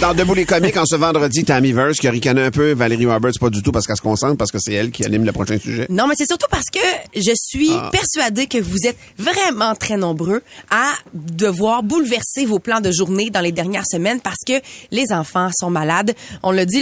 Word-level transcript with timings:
Dans 0.00 0.14
Debout 0.14 0.34
les 0.34 0.44
comiques, 0.44 0.76
en 0.76 0.84
ce 0.86 0.94
vendredi, 0.94 1.44
Tammy 1.44 1.72
Verse 1.72 1.96
qui 1.98 2.06
a 2.06 2.12
ricané 2.12 2.42
un 2.42 2.50
peu, 2.52 2.70
Valérie 2.72 3.06
Roberts 3.06 3.32
pas 3.40 3.50
du 3.50 3.62
tout 3.64 3.72
parce 3.72 3.84
qu'elle 3.84 3.96
se 3.96 4.02
concentre, 4.02 4.36
parce 4.36 4.52
que 4.52 4.58
c'est 4.60 4.72
elle 4.72 4.92
qui 4.92 5.04
anime 5.04 5.24
le 5.24 5.32
prochain 5.32 5.58
sujet. 5.58 5.86
Non, 5.90 6.06
mais 6.06 6.14
c'est 6.16 6.26
surtout 6.28 6.46
parce 6.48 6.66
que 6.72 6.78
je 7.16 7.32
suis 7.34 7.70
Ah. 7.72 7.88
persuadée 7.90 8.46
que 8.46 8.58
vous 8.58 8.76
êtes 8.86 8.96
vraiment 9.18 9.74
très 9.74 9.96
nombreux 9.96 10.42
à 10.70 10.92
devoir 11.14 11.82
bouleverser 11.82 12.46
vos 12.46 12.60
plans 12.60 12.80
de 12.80 12.92
journée 12.92 13.30
dans 13.30 13.40
les 13.40 13.50
dernières 13.50 13.86
semaines 13.90 14.20
parce 14.20 14.44
que 14.46 14.52
les 14.92 15.10
enfants 15.10 15.50
sont 15.58 15.70
malades. 15.70 16.14
On 16.44 16.52
l'a 16.52 16.64
dit, 16.64 16.80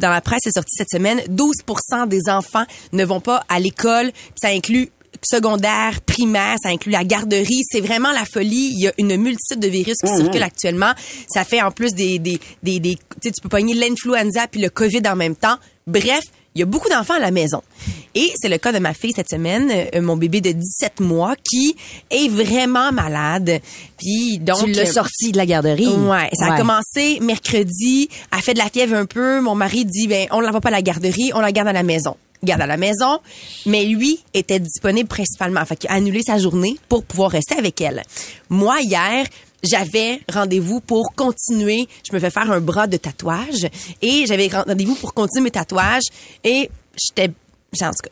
dans 0.00 0.10
la 0.10 0.20
presse, 0.22 0.40
c'est 0.44 0.54
sorti 0.54 0.74
cette 0.78 0.90
semaine, 0.90 1.20
12 1.28 1.56
des 2.08 2.30
enfants 2.30 2.64
ne 2.94 3.04
vont 3.04 3.20
pas 3.20 3.44
à 3.50 3.60
l'école. 3.60 4.10
Ça 4.40 4.48
inclut 4.48 4.88
secondaire, 5.24 6.00
primaire, 6.06 6.56
ça 6.62 6.70
inclut 6.70 6.92
la 6.92 7.04
garderie. 7.04 7.62
C'est 7.70 7.80
vraiment 7.80 8.12
la 8.12 8.24
folie. 8.24 8.72
Il 8.74 8.80
y 8.80 8.88
a 8.88 8.92
une 8.98 9.16
multitude 9.16 9.60
de 9.60 9.68
virus 9.68 9.96
qui 10.04 10.14
circulent 10.14 10.42
actuellement. 10.42 10.92
Ça 11.28 11.44
fait 11.44 11.62
en 11.62 11.70
plus 11.70 11.94
des, 11.94 12.18
des, 12.18 12.40
des, 12.62 12.80
des 12.80 12.96
tu 12.96 13.02
sais, 13.22 13.30
tu 13.32 13.40
peux 13.42 13.48
pogner 13.48 13.74
l'influenza 13.74 14.46
puis 14.48 14.60
le 14.60 14.70
COVID 14.70 15.02
en 15.06 15.16
même 15.16 15.36
temps. 15.36 15.56
Bref, 15.86 16.24
il 16.54 16.60
y 16.60 16.62
a 16.62 16.66
beaucoup 16.66 16.88
d'enfants 16.88 17.14
à 17.14 17.18
la 17.18 17.32
maison. 17.32 17.62
Et 18.14 18.32
c'est 18.40 18.48
le 18.48 18.58
cas 18.58 18.70
de 18.70 18.78
ma 18.78 18.94
fille 18.94 19.12
cette 19.14 19.28
semaine, 19.28 19.72
euh, 19.92 20.00
mon 20.00 20.16
bébé 20.16 20.40
de 20.40 20.52
17 20.52 21.00
mois 21.00 21.34
qui 21.36 21.74
est 22.10 22.28
vraiment 22.28 22.92
malade. 22.92 23.60
Puis 23.98 24.38
donc 24.38 24.64
Tu 24.64 24.72
l'as 24.72 24.86
sorti 24.86 25.32
de 25.32 25.36
la 25.36 25.46
garderie? 25.46 25.88
Ouais, 25.88 26.30
ça 26.32 26.52
a 26.52 26.56
commencé 26.56 27.18
mercredi, 27.20 28.08
elle 28.32 28.40
fait 28.40 28.54
de 28.54 28.58
la 28.58 28.68
fièvre 28.68 28.94
un 28.94 29.06
peu, 29.06 29.40
mon 29.40 29.56
mari 29.56 29.84
dit 29.84 30.06
ben 30.06 30.28
on 30.30 30.40
l'envoie 30.40 30.60
pas 30.60 30.68
à 30.68 30.72
la 30.72 30.82
garderie, 30.82 31.32
on 31.34 31.40
la 31.40 31.50
garde 31.50 31.68
à 31.68 31.72
la 31.72 31.82
maison. 31.82 32.16
Garde 32.44 32.62
à 32.62 32.66
la 32.66 32.76
maison, 32.76 33.18
mais 33.66 33.84
lui 33.84 34.20
était 34.32 34.60
disponible 34.60 35.08
principalement, 35.08 35.64
fait 35.64 35.76
qu'il 35.76 35.90
a 35.90 35.94
annulé 35.94 36.22
sa 36.22 36.38
journée 36.38 36.76
pour 36.88 37.04
pouvoir 37.04 37.30
rester 37.30 37.56
avec 37.56 37.80
elle. 37.80 38.02
Moi 38.48 38.80
hier, 38.82 39.26
j'avais 39.62 40.20
rendez-vous 40.30 40.80
pour 40.80 41.14
continuer, 41.14 41.88
je 42.08 42.14
me 42.14 42.20
fais 42.20 42.30
faire 42.30 42.50
un 42.50 42.60
bras 42.60 42.86
de 42.86 42.96
tatouage 42.96 43.66
et 44.02 44.26
j'avais 44.26 44.48
rendez-vous 44.48 44.94
pour 44.94 45.14
continuer 45.14 45.44
mes 45.44 45.50
tatouages 45.50 46.04
et 46.44 46.70
j'étais 46.96 47.32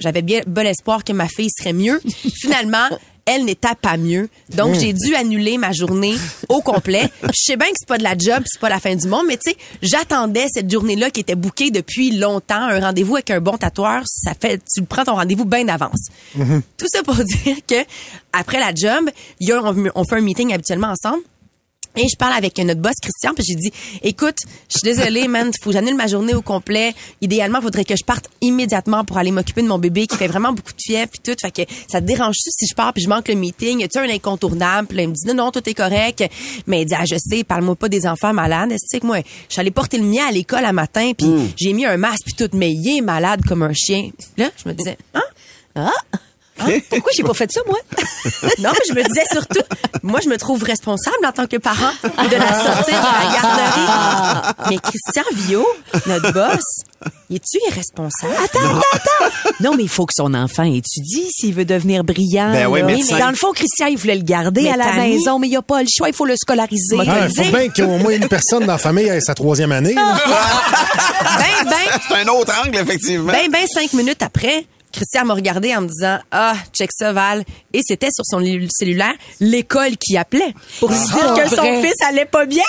j'avais 0.01 0.23
bien 0.23 0.41
bon 0.47 0.67
espoir 0.67 1.05
que 1.05 1.13
ma 1.13 1.29
fille 1.29 1.51
serait 1.51 1.73
mieux. 1.73 2.01
Finalement, 2.41 2.89
elle 3.25 3.45
n'était 3.45 3.75
pas 3.81 3.97
mieux. 3.97 4.29
Donc, 4.57 4.75
j'ai 4.75 4.93
dû 4.93 5.15
annuler 5.15 5.57
ma 5.59 5.73
journée 5.73 6.15
au 6.49 6.61
complet. 6.61 7.09
Je 7.23 7.29
sais 7.35 7.57
bien 7.57 7.69
que 7.69 7.75
c'est 7.79 7.89
pas 7.89 7.99
de 7.99 8.03
la 8.03 8.17
job, 8.19 8.43
c'est 8.47 8.61
pas 8.61 8.69
la 8.69 8.81
fin 8.81 8.95
du 8.95 9.07
monde, 9.07 9.25
mais 9.29 9.37
tu 9.37 9.51
sais, 9.51 9.57
j'attendais 9.81 10.47
cette 10.53 10.71
journée-là 10.71 11.11
qui 11.11 11.21
était 11.21 11.37
bookée 11.37 11.71
depuis 11.71 12.11
longtemps. 12.17 12.63
Un 12.63 12.81
rendez-vous 12.81 13.15
avec 13.15 13.31
un 13.31 13.41
bon 13.41 13.57
tatoueur, 13.57 14.03
ça 14.07 14.33
fait, 14.39 14.61
tu 14.73 14.83
prends 14.83 15.05
ton 15.05 15.15
rendez-vous 15.15 15.45
bien 15.45 15.65
d'avance. 15.65 16.09
Tout 16.35 16.87
ça 16.89 17.03
pour 17.05 17.15
dire 17.45 17.57
que 17.67 17.85
après 18.33 18.59
la 18.59 18.75
job, 18.75 19.09
y 19.41 19.53
a, 19.53 19.63
on, 19.63 19.91
on 19.95 20.05
fait 20.05 20.17
un 20.17 20.21
meeting 20.21 20.53
habituellement 20.53 20.89
ensemble. 20.89 21.23
Et 21.97 22.09
je 22.09 22.17
parle 22.17 22.33
avec 22.33 22.57
notre 22.59 22.81
boss 22.81 22.95
Christian, 23.03 23.35
puis 23.35 23.45
j'ai 23.47 23.55
dit 23.55 23.73
"Écoute, 24.03 24.39
je 24.71 24.79
suis 24.79 24.83
désolée, 24.83 25.29
man, 25.29 25.51
faut 25.63 25.71
que 25.71 25.75
j'annule 25.75 25.95
ma 25.95 26.07
journée 26.07 26.35
au 26.35 26.41
complet. 26.41 26.95
Idéalement, 27.21 27.59
il 27.59 27.65
faudrait 27.65 27.85
que 27.85 27.97
je 27.97 28.05
parte 28.05 28.29
immédiatement 28.41 29.05
pour 29.05 29.19
aller 29.19 29.31
m'occuper 29.31 29.63
de 29.63 29.69
mon 29.69 29.79
bébé 29.79 30.07
qui 30.07 30.17
fait 30.17 30.27
vraiment 30.27 30.53
beaucoup 30.53 30.73
de 30.73 30.81
fièvre 30.81 31.11
puis 31.11 31.21
tout. 31.23 31.39
Fait 31.41 31.51
que 31.51 31.71
ça 31.91 32.01
te 32.01 32.07
dérange 32.07 32.37
tu 32.37 32.51
si 32.51 32.67
je 32.67 32.75
pars 32.75 32.93
puis 32.95 33.03
je 33.03 33.09
manque 33.09 33.29
le 33.29 33.35
meeting? 33.35 33.81
Y 33.81 33.85
a-tu 33.85 33.99
un 33.99 34.09
incontournable? 34.09 34.89
Puis 34.89 34.97
là, 34.97 35.03
il 35.03 35.09
me 35.11 35.15
dit 35.15 35.27
"Non, 35.27 35.35
non, 35.35 35.51
tout 35.51 35.69
est 35.69 35.75
correct." 35.75 36.25
Mais 36.67 36.83
il 36.83 36.87
dit 36.87 36.95
"Ah, 36.97 37.05
je 37.05 37.17
sais, 37.19 37.45
parle-moi 37.45 37.77
pas 37.77 37.89
des 37.89 38.07
enfants 38.07 38.33
malades. 38.33 38.73
Est-ce 38.73 38.99
que 38.99 39.07
moi, 39.07 39.19
je 39.19 39.53
suis 39.53 39.61
allée 39.61 39.71
porter 39.71 39.99
le 39.99 40.05
mien 40.05 40.27
à 40.27 40.33
l'école 40.33 40.65
un 40.65 40.73
matin 40.73 41.13
puis 41.17 41.29
j'ai 41.57 41.73
mis 41.75 41.85
un 41.85 41.97
masque 41.99 42.23
puis 42.25 42.35
tout, 42.35 42.49
mais 42.57 42.71
il 42.73 42.99
est 42.99 43.01
malade 43.03 43.43
comme 43.47 43.63
un 43.63 43.75
chien." 43.75 44.11
Là, 44.39 44.51
je 44.63 44.69
me 44.69 44.75
disais 44.75 44.97
"Hein? 45.15 45.23
Ah! 45.75 45.91
Hein? 46.61 46.79
Pourquoi 46.91 47.13
j'ai 47.17 47.23
pas 47.23 47.35
fait 47.35 47.51
ça, 47.51 47.61
moi? 47.67 47.79
non, 48.61 48.71
mais 48.73 48.85
je 48.89 48.93
me 48.95 49.03
disais 49.03 49.25
surtout, 49.33 49.61
moi, 50.03 50.21
je 50.23 50.29
me 50.29 50.37
trouve 50.37 50.63
responsable 50.63 51.25
en 51.27 51.33
tant 51.33 51.47
que 51.47 51.57
parent 51.57 51.91
de 52.03 52.37
la 52.37 52.55
sortir 52.55 53.01
de 53.01 53.27
la 53.27 53.33
garderie. 53.41 54.55
Mais 54.71 54.77
Christian 54.79 55.25
Vio, 55.35 55.67
notre 56.07 56.33
boss, 56.33 56.63
es-tu 57.33 57.59
irresponsable? 57.71 58.35
Attends, 58.45 58.61
attends, 58.61 58.81
attends! 59.25 59.55
Non, 59.61 59.75
mais 59.77 59.83
il 59.85 59.89
faut 59.89 60.07
que 60.07 60.15
son 60.15 60.35
enfant 60.35 60.63
étudie 60.65 61.27
s'il 61.31 61.55
veut 61.55 61.65
devenir 61.65 62.05
brillant. 62.05 62.53
Ben 62.53 62.67
oui, 62.67 62.83
mais 62.85 63.01
dans 63.19 63.31
le 63.31 63.37
fond, 63.37 63.53
Christian, 63.53 63.87
il 63.87 63.97
voulait 63.97 64.17
le 64.17 64.23
garder 64.23 64.63
Mais 64.63 64.73
à 64.73 64.77
la 64.77 64.93
maison, 64.93 65.39
mais 65.39 65.49
il 65.49 65.51
n'y 65.51 65.57
a 65.57 65.63
pas 65.63 65.81
le 65.83 65.89
choix, 65.93 66.09
il 66.09 66.15
faut 66.15 66.27
le 66.27 66.37
scolariser. 66.37 66.97
Ah, 67.09 67.27
il 67.29 67.35
faut 67.45 67.51
bien 67.51 67.69
qu'il 67.71 67.85
y 67.85 67.89
ait 67.89 67.91
au 67.91 67.99
moins 67.99 68.13
une 68.13 68.29
personne 68.29 68.61
dans 68.67 68.73
la 68.73 68.79
famille 68.79 69.07
ait 69.09 69.21
sa 69.21 69.35
troisième 69.35 69.73
année. 69.73 69.95
là. 69.95 70.19
Ben, 71.23 71.71
ben, 71.71 72.01
C'est 72.09 72.15
un 72.17 72.27
autre 72.29 72.53
angle, 72.65 72.77
effectivement. 72.77 73.33
ben, 73.33 73.51
ben, 73.51 73.67
cinq 73.67 73.93
minutes 73.95 74.23
après, 74.23 74.67
Christian 74.93 75.25
m'a 75.25 75.35
regardé 75.35 75.75
en 75.75 75.83
me 75.83 75.89
disant, 75.89 76.19
ah, 76.31 76.55
check 76.73 76.91
ça, 76.93 77.13
Val. 77.13 77.45
Et 77.73 77.81
c'était 77.87 78.09
sur 78.15 78.25
son 78.27 78.41
cellulaire 78.71 79.15
l'école 79.41 79.97
qui 79.97 80.17
appelait 80.17 80.55
pour 80.79 80.91
lui 80.91 80.99
dire 80.99 81.35
que 81.35 81.49
son 81.49 81.63
vrai. 81.63 81.83
fils 81.83 81.95
allait 82.07 82.25
pas 82.27 82.47
bien. 82.47 82.63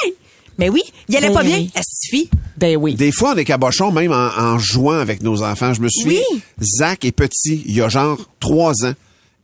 Mais 0.58 0.70
oui, 0.70 0.82
il 1.10 1.18
allait 1.18 1.30
Ben 1.30 1.34
pas 1.34 1.44
bien. 1.44 1.58
oui. 1.58 1.72
Elle 1.74 1.84
suffit. 1.86 2.30
Ben 2.58 2.78
oui. 2.78 2.94
Des 2.96 3.12
fois, 3.12 3.34
on 3.34 3.38
est 3.38 3.46
cabochon 3.46 3.92
même 3.92 4.12
en, 4.12 4.30
en 4.38 4.60
jouant 4.60 5.00
avec 5.00 5.24
nos 5.24 5.42
enfants. 5.42 5.74
Je 5.74 5.82
me 5.82 5.90
souviens, 5.90 6.22
Oui. 6.32 6.42
Zach 6.62 7.04
est 7.06 7.12
petit, 7.12 7.64
il 7.66 7.76
y 7.76 7.82
a 7.82 7.90
genre 7.90 8.18
trois 8.40 8.72
ans. 8.86 8.94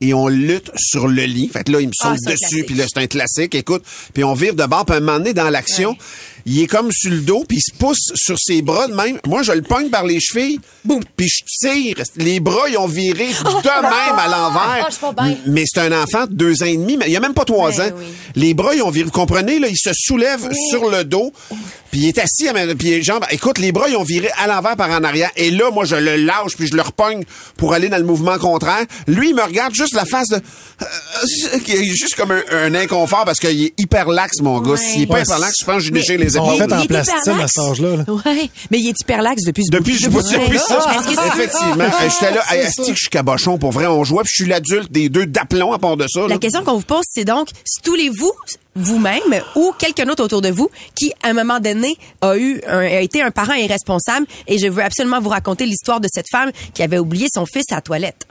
Et 0.02 0.14
on 0.14 0.30
lutte 0.30 0.72
sur 0.78 1.10
le 1.10 1.24
lit. 1.24 1.50
Fait 1.50 1.66
que 1.66 1.74
là, 1.74 1.82
il 1.82 1.88
me 1.88 1.94
Ah, 2.02 2.16
saute 2.16 2.26
dessus, 2.32 2.64
puis 2.64 2.74
là, 2.76 2.86
c'est 2.88 3.02
un 3.02 3.08
classique. 3.08 3.54
Écoute, 3.54 3.84
puis 4.14 4.24
on 4.24 4.34
vire 4.34 4.54
de 4.56 4.66
bord, 4.66 4.86
puis 4.86 4.94
à 4.96 5.00
un 5.00 5.02
moment 5.02 5.18
donné, 5.18 5.34
dans 5.34 5.50
l'action, 5.50 5.98
il 6.46 6.62
est 6.62 6.68
comme 6.68 6.92
sur 6.92 7.12
le 7.12 7.20
dos, 7.20 7.44
puis 7.48 7.58
il 7.58 7.62
se 7.62 7.76
pousse 7.78 8.12
sur 8.16 8.38
ses 8.40 8.62
bras 8.62 8.88
de 8.88 8.94
même. 8.94 9.20
Moi, 9.28 9.44
je 9.44 9.52
le 9.52 9.62
pogne 9.62 9.90
par 9.90 10.04
les 10.06 10.20
chevilles, 10.20 10.60
puis 11.16 11.28
je 11.28 11.44
tire. 11.68 11.98
Les 12.16 12.40
bras, 12.40 12.70
ils 12.70 12.78
ont 12.78 12.88
viré 12.88 13.28
de 13.44 13.82
même 13.82 14.18
à 14.18 14.28
l'envers. 14.28 14.90
Ah, 15.02 15.24
bien. 15.24 15.38
Mais 15.48 15.64
c'est 15.66 15.82
un 15.82 15.92
enfant 16.04 16.26
de 16.26 16.34
deux 16.34 16.64
ans 16.64 16.68
et 16.68 16.78
demi, 16.78 16.98
mais 16.98 17.06
il 17.08 17.12
y 17.12 17.18
a 17.18 17.20
même 17.20 17.34
pas 17.34 17.46
trois 17.46 17.72
Ben 17.72 17.82
ans. 17.92 17.96
oui. 17.98 18.06
Les 18.36 18.54
bras, 18.54 18.74
ils 18.76 18.82
ont 18.82 18.90
viré. 18.90 19.06
Vous 19.06 19.12
comprenez, 19.12 19.60
là, 19.60 19.68
il 19.68 19.78
se 19.78 19.92
soulève 19.94 20.50
sur 20.70 20.90
le 20.90 21.04
dos, 21.04 21.32
puis 21.92 22.02
il 22.02 22.08
est 22.08 22.18
assis, 22.20 22.48
puis 22.78 22.90
les 22.90 23.04
jambes. 23.04 23.26
Écoute, 23.32 23.58
les 23.58 23.72
bras, 23.72 23.90
ils 23.90 23.96
ont 23.98 24.04
viré 24.04 24.30
à 24.38 24.48
l'envers 24.48 24.76
par 24.76 24.90
en 24.92 25.04
arrière. 25.04 25.32
Et 25.36 25.52
là, 25.52 25.72
moi, 25.72 25.86
je 25.86 25.96
le 25.96 26.16
lâche, 26.16 26.56
puis 26.58 26.68
je 26.68 26.76
le 26.76 26.82
repogne 26.82 27.24
pour 27.58 27.74
aller 27.74 27.90
dans 27.90 27.98
le 27.98 28.04
mouvement 28.04 28.38
contraire. 28.38 28.86
Lui, 29.08 29.30
il 29.30 29.36
me 29.36 29.44
regarde 29.44 29.74
juste 29.74 29.94
la 29.96 30.06
face 30.06 30.28
de... 30.30 30.36
euh, 30.36 30.86
juste 31.96 32.16
comme 32.16 32.32
un, 32.32 32.42
un 32.52 32.76
inconfort, 32.76 33.26
parce 33.26 33.40
qu'il 33.40 33.64
est 33.66 33.74
hyper 33.78 34.08
lax, 34.10 34.40
mon 34.42 34.60
gars. 34.62 34.78
S'il 34.78 35.04
est 35.04 35.08
pas 35.08 35.22
hyper 35.22 35.40
lax, 35.40 35.54
je 35.60 35.66
pense 35.66 35.78
que 35.78 35.84
j'ai 35.84 35.92
déchiré 35.92 36.18
les 36.30 36.38
en 36.38 36.80
il 36.80 36.84
est 36.84 36.88
plasticine 36.88 37.40
à 37.40 37.48
cet 37.48 37.64
âge-là. 37.64 37.96
là. 37.98 38.04
Ouais. 38.08 38.50
Mais 38.72 38.80
il 38.80 38.88
est 38.90 39.00
hyperlaxe 39.02 39.44
depuis 39.44 39.66
ce. 39.66 39.72
Depuis, 39.72 39.98
je 39.98 40.08
depuis 40.10 40.58
ça, 40.60 40.80
effectivement. 41.34 41.86
J'étais 42.10 42.34
là, 42.34 42.42
hey, 42.52 42.62
asti 42.66 42.82
que 42.92 42.94
je 42.96 43.00
suis 43.02 43.10
cabochon, 43.10 43.58
pour 43.58 43.72
vrai, 43.72 43.88
on 43.88 44.04
jouait, 44.04 44.24
puis 44.24 44.32
je 44.36 44.44
suis 44.44 44.50
l'adulte 44.50 44.92
des 44.92 45.10
deux 45.10 45.26
d'aplomb 45.26 45.74
à 45.74 45.80
part 45.80 45.98
de 45.98 46.06
ça. 46.08 46.28
La 46.28 46.38
question 46.38 46.64
qu'on 46.64 46.78
vous 46.78 46.82
pose, 46.82 47.06
c'est 47.10 47.26
donc, 47.26 47.50
si 47.66 47.82
tous 47.82 47.96
les 47.96 48.10
vous, 48.10 48.32
vous-même 48.76 49.22
ou 49.56 49.74
quelqu'un 49.78 50.06
d'autre 50.06 50.24
autour 50.24 50.42
de 50.42 50.50
vous 50.50 50.70
qui, 50.96 51.12
à 51.24 51.30
un 51.30 51.34
moment 51.34 51.60
donné, 51.60 51.98
a 52.22 52.38
eu 52.38 52.62
un- 52.68 52.80
a 52.80 53.02
été 53.02 53.22
un 53.22 53.32
parent 53.32 53.54
irresponsable, 53.54 54.26
et 54.48 54.58
je 54.58 54.68
veux 54.68 54.84
absolument 54.84 55.20
vous 55.20 55.30
raconter 55.30 55.66
l'histoire 55.66 56.00
de 56.00 56.08
cette 56.14 56.28
femme 56.32 56.52
qui 56.74 56.84
avait 56.84 57.00
oublié 57.00 57.28
son 57.34 57.46
fils 57.46 57.66
à 57.72 57.76
la 57.76 57.82
toilette. 57.82 58.26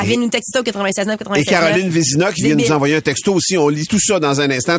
Elle 0.00 0.06
vient 0.08 0.16
nous 0.18 0.28
texter 0.28 0.58
au 0.58 0.62
96 0.64 1.06
9 1.06 1.16
96 1.16 1.42
Et 1.42 1.46
Caroline 1.46 1.88
Vézina 1.88 2.32
qui 2.32 2.42
vient 2.42 2.56
nous 2.56 2.72
envoyer 2.72 2.96
un 2.96 3.00
texto 3.00 3.32
aussi. 3.34 3.56
On 3.56 3.68
lit 3.68 3.86
tout 3.86 4.00
ça 4.00 4.18
dans 4.18 4.40
un 4.40 4.50
instant. 4.50 4.78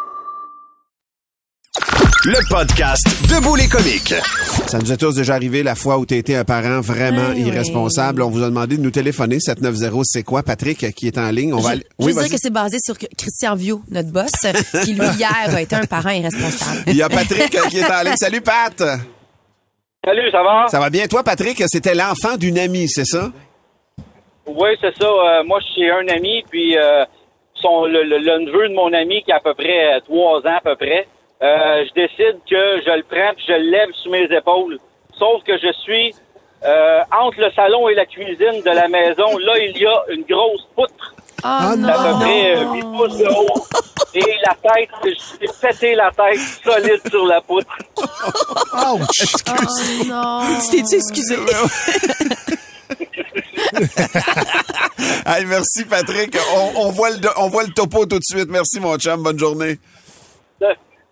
Le 2.25 2.39
podcast 2.49 3.03
Debout 3.29 3.55
les 3.55 3.67
comiques. 3.67 4.13
Ça 4.67 4.77
nous 4.79 4.91
est 4.91 4.97
tous 4.97 5.15
déjà 5.15 5.33
arrivé 5.35 5.63
la 5.63 5.75
fois 5.75 5.97
où 5.97 6.05
tu 6.05 6.15
été 6.15 6.35
un 6.35 6.43
parent 6.45 6.81
vraiment 6.81 7.29
Oui, 7.29 7.41
oui. 7.43 7.47
irresponsable. 7.47 8.21
On 8.21 8.29
vous 8.29 8.43
a 8.43 8.47
demandé 8.47 8.77
de 8.77 8.81
nous 8.81 8.91
téléphoner 8.91 9.39
790 9.39 10.01
c'est 10.05 10.23
quoi 10.23 10.43
Patrick 10.43 10.93
qui 10.93 11.07
est 11.07 11.17
en 11.17 11.29
ligne? 11.31 11.53
On 11.53 11.57
va 11.57 11.69
Je, 11.69 11.73
aller- 11.73 11.85
je 11.99 12.05
Oui, 12.05 12.13
veux 12.13 12.21
dire 12.21 12.31
que 12.31 12.37
c'est 12.37 12.51
basé 12.53 12.77
sur 12.83 12.95
Christian 12.97 13.55
Viau, 13.55 13.81
notre 13.89 14.11
boss, 14.11 14.31
qui 14.83 14.93
lui 14.93 15.05
hier 15.17 15.31
a 15.55 15.61
été 15.61 15.75
un 15.75 15.85
parent 15.85 16.09
irresponsable. 16.11 16.83
Il 16.87 16.95
y 16.95 17.01
a 17.01 17.09
Patrick 17.09 17.55
euh, 17.55 17.67
qui 17.69 17.79
est 17.79 17.91
en 17.91 18.03
ligne. 18.03 18.15
Salut 18.17 18.41
Pat. 18.41 18.77
Salut, 20.05 20.31
ça 20.31 20.43
va? 20.43 20.65
Ça 20.69 20.79
va 20.79 20.89
bien 20.89 21.07
toi 21.07 21.23
Patrick, 21.23 21.61
c'était 21.67 21.95
l'enfant 21.95 22.37
d'une 22.37 22.57
amie, 22.57 22.87
c'est 22.89 23.05
ça? 23.05 23.31
Oui, 24.47 24.69
c'est 24.81 24.95
ça. 24.97 25.05
Euh, 25.07 25.43
moi, 25.45 25.59
je 25.61 25.71
suis 25.73 25.89
un 25.89 26.07
ami, 26.13 26.43
puis 26.49 26.75
euh, 26.77 27.03
son, 27.55 27.85
le, 27.85 28.03
le- 28.03 28.17
le 28.17 28.45
neveu 28.45 28.69
de 28.69 28.73
mon 28.73 28.91
ami, 28.93 29.23
qui 29.23 29.31
a 29.31 29.37
à 29.37 29.39
peu 29.39 29.53
près 29.53 29.99
trois 30.05 30.39
ans 30.39 30.57
à 30.57 30.61
peu 30.63 30.75
près, 30.75 31.07
euh, 31.41 31.85
je 31.87 31.93
décide 31.93 32.39
que 32.49 32.81
je 32.85 32.97
le 32.97 33.03
prends 33.03 33.33
puis 33.35 33.45
je 33.47 33.53
le 33.53 33.69
lève 33.71 33.89
sous 34.03 34.09
mes 34.09 34.25
épaules. 34.25 34.77
Sauf 35.17 35.43
que 35.43 35.57
je 35.57 35.71
suis 35.83 36.13
euh, 36.63 36.99
entre 37.11 37.39
le 37.39 37.51
salon 37.51 37.89
et 37.89 37.95
la 37.95 38.05
cuisine 38.05 38.61
de 38.63 38.69
la 38.71 38.87
maison. 38.87 39.37
Là, 39.39 39.57
il 39.57 39.77
y 39.77 39.85
a 39.85 40.03
une 40.09 40.23
grosse 40.23 40.67
poutre 40.75 41.15
Oh 41.43 41.75
d'à 41.75 41.93
peu 41.93 42.19
près 42.19 42.55
euh, 42.55 42.73
8 42.73 42.81
pouces 42.81 43.17
de 43.17 43.25
haut. 43.25 43.65
Et 44.13 44.35
la 44.45 44.55
tête, 44.61 44.89
je 45.03 45.09
suis 45.09 45.59
pété 45.59 45.95
la 45.95 46.11
tête 46.11 46.39
solide 46.63 47.01
sur 47.09 47.25
la 47.25 47.41
poutre. 47.41 47.75
Ouch! 47.97 49.35
Oh 49.47 50.05
non. 50.05 50.41
Tu 50.69 50.77
t'es-tu 50.77 50.95
excusé? 50.95 51.35
Hey, 55.25 55.45
merci 55.45 55.85
Patrick. 55.85 56.37
On, 56.53 56.87
on 56.87 56.91
voit 56.91 57.09
le 57.09 57.17
on 57.37 57.47
voit 57.49 57.63
le 57.63 57.71
topo 57.71 58.05
tout 58.05 58.19
de 58.19 58.23
suite. 58.23 58.49
Merci 58.49 58.79
mon 58.79 58.97
chum, 58.97 59.23
bonne 59.23 59.39
journée. 59.39 59.79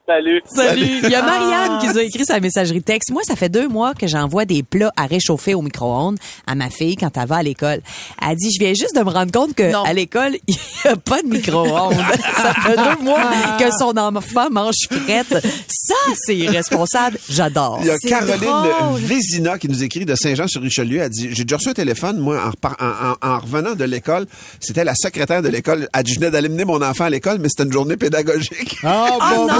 Salut. 0.09 0.41
Salut. 0.55 0.99
Il 1.03 1.09
y 1.11 1.13
a 1.15 1.21
Marianne 1.21 1.71
Ah. 1.73 1.77
qui 1.79 1.87
nous 1.87 1.97
a 1.99 2.01
écrit 2.01 2.25
sa 2.25 2.39
messagerie 2.39 2.81
texte. 2.81 3.11
Moi, 3.11 3.21
ça 3.27 3.35
fait 3.35 3.47
deux 3.49 3.67
mois 3.67 3.93
que 3.93 4.07
j'envoie 4.07 4.45
des 4.45 4.63
plats 4.63 4.91
à 4.97 5.05
réchauffer 5.05 5.53
au 5.53 5.61
micro-ondes 5.61 6.17
à 6.47 6.55
ma 6.55 6.71
fille 6.71 6.95
quand 6.95 7.11
elle 7.15 7.27
va 7.27 7.35
à 7.37 7.43
l'école. 7.43 7.81
Elle 8.27 8.35
dit, 8.35 8.49
je 8.51 8.59
viens 8.59 8.73
juste 8.73 8.95
de 8.95 9.01
me 9.03 9.09
rendre 9.11 9.31
compte 9.31 9.53
que 9.53 9.71
Non. 9.71 9.83
à 9.83 9.93
l'école, 9.93 10.35
il 10.47 10.55
n'y 10.85 10.91
a 10.91 10.95
pas 10.95 11.21
de 11.21 11.27
micro-ondes. 11.27 11.93
ça 12.41 12.53
fait 12.55 12.75
deux 12.75 13.03
mois 13.03 13.21
que 13.59 13.65
son 13.77 13.95
enfant 13.97 14.49
mange 14.49 14.73
frette. 14.89 15.45
Ça, 15.69 15.93
c'est 16.25 16.35
irresponsable. 16.35 17.19
J'adore. 17.29 17.77
Il 17.81 17.87
y 17.87 17.91
a 17.91 17.97
Caroline 17.99 18.39
drôle. 18.39 18.99
Vézina 19.01 19.59
qui 19.59 19.67
nous 19.69 19.83
écrit 19.83 20.05
de 20.05 20.15
Saint-Jean-sur-Richelieu. 20.15 21.01
Elle 21.01 21.09
dit 21.09 21.29
J'ai 21.33 21.43
déjà 21.43 21.57
reçu 21.57 21.69
un 21.69 21.73
téléphone, 21.73 22.17
moi, 22.17 22.41
en, 22.43 22.49
repar- 22.49 22.77
en- 22.81 23.27
en- 23.27 23.35
en 23.35 23.39
revenant 23.39 23.75
de 23.75 23.83
l'école. 23.83 24.25
C'était 24.59 24.83
la 24.83 24.95
secrétaire 24.95 25.43
de 25.43 25.49
l'école. 25.49 25.87
Elle 25.93 26.01
dit 26.03 26.13
Je 26.15 26.19
venais 26.19 26.31
d'aller 26.31 26.49
mener 26.49 26.65
mon 26.65 26.81
enfant 26.81 27.03
à 27.03 27.09
l'école, 27.11 27.37
mais 27.39 27.47
c'était 27.49 27.63
une 27.65 27.73
journée 27.73 27.95
pédagogique. 27.95 28.77
Ah, 28.83 29.09
bon, 29.35 29.45
non! 29.45 29.53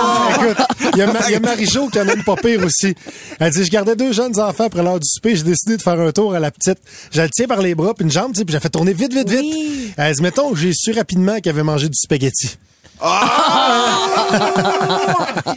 Il 0.94 0.98
y 0.98 1.02
a, 1.02 1.08
Ma- 1.12 1.20
a 1.20 1.40
Marie-Jo 1.40 1.88
qui 1.90 2.00
en 2.00 2.08
a 2.08 2.14
une 2.14 2.24
pas 2.24 2.36
pire 2.36 2.64
aussi. 2.64 2.96
Elle 3.40 3.52
dit, 3.52 3.64
je 3.66 3.70
gardais 3.70 3.96
deux 3.96 4.12
jeunes 4.14 4.40
enfants 4.40 4.66
après 4.66 4.84
l'heure 4.84 5.00
du 5.00 5.08
souper, 5.08 5.36
j'ai 5.36 5.44
décidé 5.44 5.78
de 5.78 5.82
faire 5.82 6.00
un 6.00 6.12
tour 6.12 6.34
à 6.36 6.40
la 6.40 6.52
petite. 6.52 6.78
Je 7.12 7.22
le 7.22 7.30
tiens 7.30 7.48
par 7.48 7.62
les 7.62 7.76
bras, 7.76 7.94
puis 7.94 8.04
une 8.06 8.12
jambe, 8.12 8.34
puis 8.34 8.46
j'ai 8.48 8.60
fait 8.60 8.70
tourner 8.70 8.94
vite, 8.94 9.14
vite, 9.14 9.30
vite. 9.30 9.94
Elle 9.98 10.16
dit, 10.16 10.22
mettons 10.22 10.52
que 10.52 10.58
j'ai 10.58 10.72
su 10.74 10.92
rapidement 10.92 11.40
qu'elle 11.40 11.54
avait 11.54 11.64
mangé 11.64 11.88
du 11.90 11.98
spaghetti. 11.98 12.58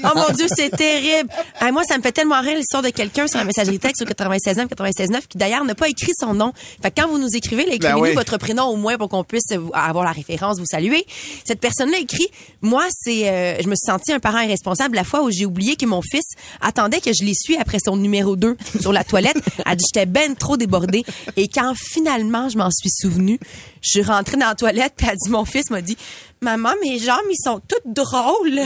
Oh 0.04 0.08
mon 0.14 0.34
Dieu, 0.34 0.46
c'est 0.54 0.70
terrible. 0.70 1.28
Moi, 1.72 1.82
ça 1.84 1.96
me 1.96 2.02
fait 2.02 2.12
tellement 2.12 2.40
rire 2.40 2.56
l'histoire 2.56 2.82
de 2.82 2.90
quelqu'un 2.90 3.26
sur 3.26 3.38
la 3.38 3.44
messagerie 3.44 3.78
texte 3.78 4.02
au 4.02 4.04
96.9, 4.04 4.68
96.9, 4.68 5.26
qui 5.28 5.38
d'ailleurs 5.38 5.64
n'a 5.64 5.74
pas 5.74 5.88
écrit 5.88 6.12
son 6.18 6.34
nom. 6.34 6.52
Fait 6.82 6.90
que 6.90 7.00
quand 7.00 7.08
vous 7.08 7.18
nous 7.18 7.34
écrivez, 7.34 7.64
là, 7.66 7.74
écrivez-nous 7.74 8.00
Ben 8.00 8.08
oui. 8.08 8.14
votre 8.14 8.38
prénom 8.38 8.64
au 8.66 8.76
moins 8.76 8.96
pour 8.96 9.08
qu'on 9.08 9.24
puisse 9.24 9.52
avoir 9.72 10.04
la 10.04 10.12
référence, 10.12 10.58
vous 10.58 10.66
saluer. 10.66 11.06
Cette 11.44 11.60
personne-là 11.60 11.98
écrit, 11.98 12.28
moi, 12.60 12.84
c'est, 12.90 13.28
euh, 13.28 13.56
je 13.62 13.68
me 13.68 13.74
suis 13.74 13.86
senti 13.86 14.12
un 14.12 14.20
parent 14.20 14.40
irresponsable 14.40 14.96
la 14.96 15.04
fois 15.04 15.22
où 15.22 15.30
j'ai 15.30 15.46
oublié 15.46 15.76
que 15.76 15.86
mon 15.86 16.02
fils 16.02 16.24
attendait 16.60 17.00
que 17.00 17.10
je 17.12 17.24
l'essuie 17.24 17.56
après 17.56 17.78
son 17.84 17.96
numéro 17.96 18.36
2 18.36 18.56
sur 18.80 18.92
la 18.92 19.04
toilette. 19.04 19.36
Elle 19.66 19.76
dit, 19.76 19.84
j'étais 19.92 20.06
ben 20.06 20.34
trop 20.34 20.56
débordée. 20.56 21.04
Et 21.36 21.48
quand 21.48 21.74
finalement, 21.76 22.48
je 22.48 22.58
m'en 22.58 22.70
suis 22.70 22.90
souvenue, 22.90 23.38
je 23.82 23.90
suis 23.90 24.02
rentrée 24.02 24.36
dans 24.36 24.46
la 24.46 24.54
toilette, 24.54 24.94
puis 24.96 25.06
elle 25.10 25.16
dit, 25.16 25.30
mon 25.30 25.44
fils 25.44 25.70
m'a 25.70 25.80
dit, 25.82 25.96
maman, 26.40 26.70
mes 26.82 26.98
jambes, 26.98 27.18
ils 27.30 27.42
sont 27.42 27.60
toutes 27.68 27.92
drôles. 27.92 28.60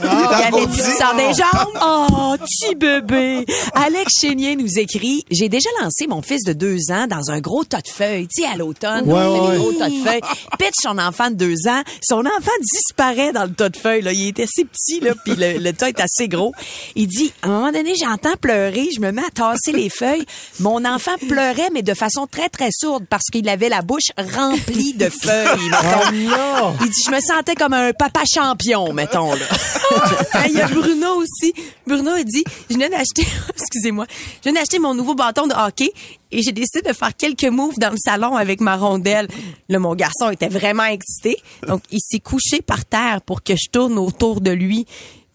Il 0.00 0.06
avait 0.06 0.66
du 0.66 0.78
sang 0.78 1.14
des 1.16 1.32
jambes. 1.34 1.78
Oh, 1.82 2.34
petit 2.38 2.74
bébé! 2.74 3.46
Alex 3.74 4.12
Chénier 4.20 4.56
nous 4.56 4.78
écrit 4.78 5.24
J'ai 5.30 5.48
déjà 5.48 5.68
lancé 5.80 6.06
mon 6.06 6.22
fils 6.22 6.44
de 6.44 6.52
deux 6.52 6.90
ans 6.90 7.06
dans 7.06 7.30
un 7.30 7.40
gros 7.40 7.64
tas 7.64 7.80
de 7.80 7.88
feuilles, 7.88 8.28
tu 8.28 8.42
sais, 8.42 8.48
à 8.48 8.56
l'automne. 8.56 9.10
Ouais, 9.10 9.20
on 9.20 9.34
fait 9.34 9.40
ouais. 9.40 9.52
des 9.52 9.58
gros 9.58 9.72
tas 9.72 9.88
de 9.88 10.02
feuilles. 10.02 10.20
Pitch 10.58 10.74
son 10.82 10.98
enfant 10.98 11.30
de 11.30 11.36
deux 11.36 11.68
ans. 11.68 11.82
Son 12.02 12.20
enfant 12.20 12.50
disparaît 12.60 13.32
dans 13.32 13.44
le 13.44 13.52
tas 13.52 13.68
de 13.68 13.76
feuilles. 13.76 14.02
Là. 14.02 14.12
Il 14.12 14.28
était 14.28 14.44
assez 14.44 14.64
petit, 14.64 15.00
là, 15.00 15.14
puis 15.24 15.34
le, 15.36 15.58
le 15.58 15.72
tas 15.72 15.88
est 15.88 16.00
assez 16.00 16.28
gros. 16.28 16.52
Il 16.96 17.06
dit 17.06 17.32
À 17.42 17.48
un 17.48 17.50
moment 17.50 17.72
donné, 17.72 17.94
j'entends 17.94 18.36
pleurer, 18.40 18.88
je 18.94 19.00
me 19.00 19.12
mets 19.12 19.24
à 19.24 19.30
tasser 19.30 19.72
les 19.72 19.88
feuilles. 19.88 20.24
Mon 20.58 20.84
enfant 20.84 21.16
pleurait, 21.28 21.70
mais 21.72 21.82
de 21.82 21.94
façon 21.94 22.26
très, 22.26 22.48
très 22.48 22.70
sourde 22.72 23.04
parce 23.08 23.24
qu'il 23.32 23.48
avait 23.48 23.68
la 23.68 23.82
bouche 23.82 24.10
remplie 24.18 24.59
de 24.66 25.08
feuilles. 25.08 25.70
mettons. 25.70 26.00
Oh 26.08 26.12
non! 26.12 26.76
Il 26.80 26.88
dit, 26.88 27.02
je 27.06 27.10
me 27.10 27.20
sentais 27.20 27.54
comme 27.54 27.72
un 27.72 27.92
papa 27.92 28.22
champion, 28.32 28.92
mettons, 28.92 29.32
là. 29.34 29.46
Ah, 30.32 30.46
Il 30.46 30.54
y 30.54 30.60
a 30.60 30.68
Bruno 30.68 31.16
aussi. 31.16 31.52
Bruno 31.86 32.12
a 32.12 32.22
dit, 32.22 32.44
je 32.70 32.76
viens 32.76 32.88
d'acheter, 32.88 33.26
excusez-moi, 33.56 34.06
je 34.10 34.50
viens 34.50 34.52
d'acheter 34.52 34.78
mon 34.78 34.94
nouveau 34.94 35.14
bâton 35.14 35.46
de 35.46 35.54
hockey 35.54 35.92
et 36.30 36.42
j'ai 36.42 36.52
décidé 36.52 36.88
de 36.88 36.92
faire 36.94 37.14
quelques 37.16 37.44
moves 37.44 37.78
dans 37.78 37.90
le 37.90 37.96
salon 37.98 38.36
avec 38.36 38.60
ma 38.60 38.76
rondelle. 38.76 39.28
Là, 39.68 39.78
mon 39.78 39.94
garçon 39.94 40.30
était 40.30 40.48
vraiment 40.48 40.84
excité. 40.84 41.36
Donc, 41.66 41.82
il 41.90 42.00
s'est 42.00 42.20
couché 42.20 42.62
par 42.62 42.84
terre 42.84 43.20
pour 43.22 43.42
que 43.42 43.54
je 43.56 43.68
tourne 43.70 43.98
autour 43.98 44.40
de 44.40 44.50
lui. 44.50 44.86